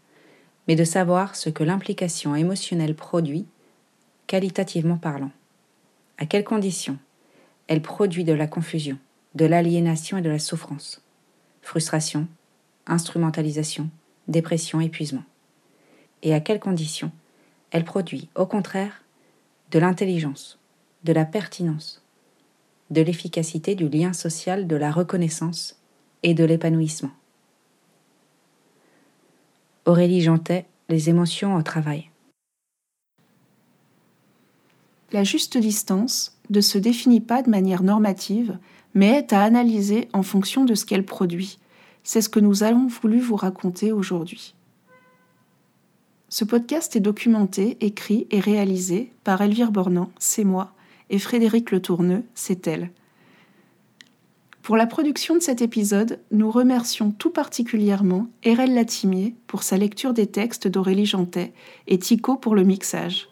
[0.68, 3.46] mais de savoir ce que l'implication émotionnelle produit,
[4.28, 5.32] qualitativement parlant.
[6.18, 6.98] À quelles conditions
[7.68, 8.98] Elle produit de la confusion,
[9.36, 11.02] de l'aliénation et de la souffrance.
[11.62, 12.28] Frustration,
[12.88, 13.90] instrumentalisation,
[14.28, 15.24] dépression, épuisement.
[16.24, 17.12] Et à quelles conditions
[17.72, 19.04] Elle produit, au contraire,
[19.72, 20.60] de l'intelligence,
[21.04, 22.04] de la pertinence,
[22.90, 25.80] de l'efficacité du lien social, de la reconnaissance
[26.24, 27.12] et de l'épanouissement.
[29.86, 32.10] Aurélie Jantet, Les émotions au travail.
[35.14, 38.58] La juste distance ne se définit pas de manière normative,
[38.94, 41.60] mais est à analyser en fonction de ce qu'elle produit.
[42.04, 44.56] C'est ce que nous allons voulu vous raconter aujourd'hui.
[46.30, 50.74] Ce podcast est documenté, écrit et réalisé par Elvire Bornand, c'est moi,
[51.10, 52.90] et Frédéric Le Tourneux, c'est elle.
[54.62, 60.14] Pour la production de cet épisode, nous remercions tout particulièrement Erel Latimier pour sa lecture
[60.14, 61.52] des textes d'Aurélie Jantet
[61.88, 63.31] et Tico pour le mixage.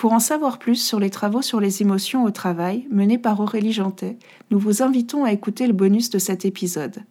[0.00, 3.74] Pour en savoir plus sur les travaux sur les émotions au travail menés par Aurélie
[3.74, 4.18] Jantet,
[4.50, 7.04] nous vous invitons à écouter le bonus de cet épisode.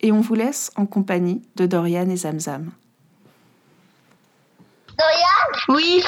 [0.00, 2.72] Et on vous laisse en compagnie de Dorian et Zamzam.
[4.98, 6.02] Dorian Oui,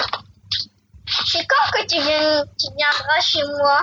[1.27, 3.83] C'est quand que tu, viens, tu viendras chez moi?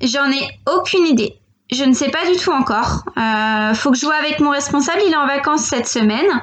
[0.00, 1.38] J'en ai aucune idée.
[1.70, 3.04] Je ne sais pas du tout encore.
[3.18, 6.42] Euh, faut que je vois avec mon responsable, il est en vacances cette semaine.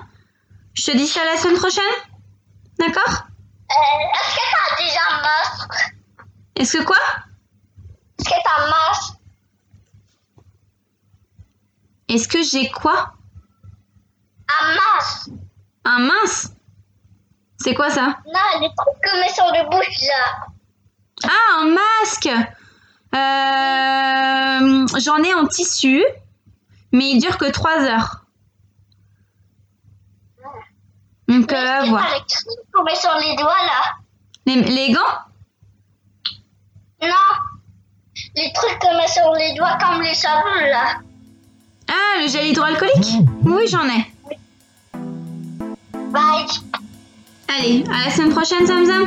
[0.76, 1.84] Je te dis ça la semaine prochaine?
[2.78, 3.29] D'accord?
[3.70, 5.96] Est-ce que t'as déjà un masque
[6.56, 6.98] Est-ce que quoi?
[8.20, 9.14] Est-ce que t'as un masque
[12.08, 13.14] Est-ce que j'ai quoi?
[14.62, 15.30] Un masque
[15.86, 16.52] Un mince!
[17.58, 18.18] C'est quoi ça?
[18.26, 20.48] Non, les trucs que met sur le bouche là.
[21.26, 22.30] Ah, un masque!
[23.16, 26.04] Euh, J'en ai en tissu,
[26.92, 28.19] mais il dure que 3 heures.
[31.30, 33.98] Pas les trucs qu'on met sur les doigts là.
[34.48, 35.00] Les, les gants?
[37.04, 37.10] Non.
[38.36, 41.00] Les trucs qu'on met sur les doigts comme les savons là.
[41.88, 43.28] Ah, le gel hydroalcoolique?
[43.44, 44.12] Oui, j'en ai.
[46.12, 46.48] Bye.
[47.48, 49.06] Allez, à la semaine prochaine, Zamzam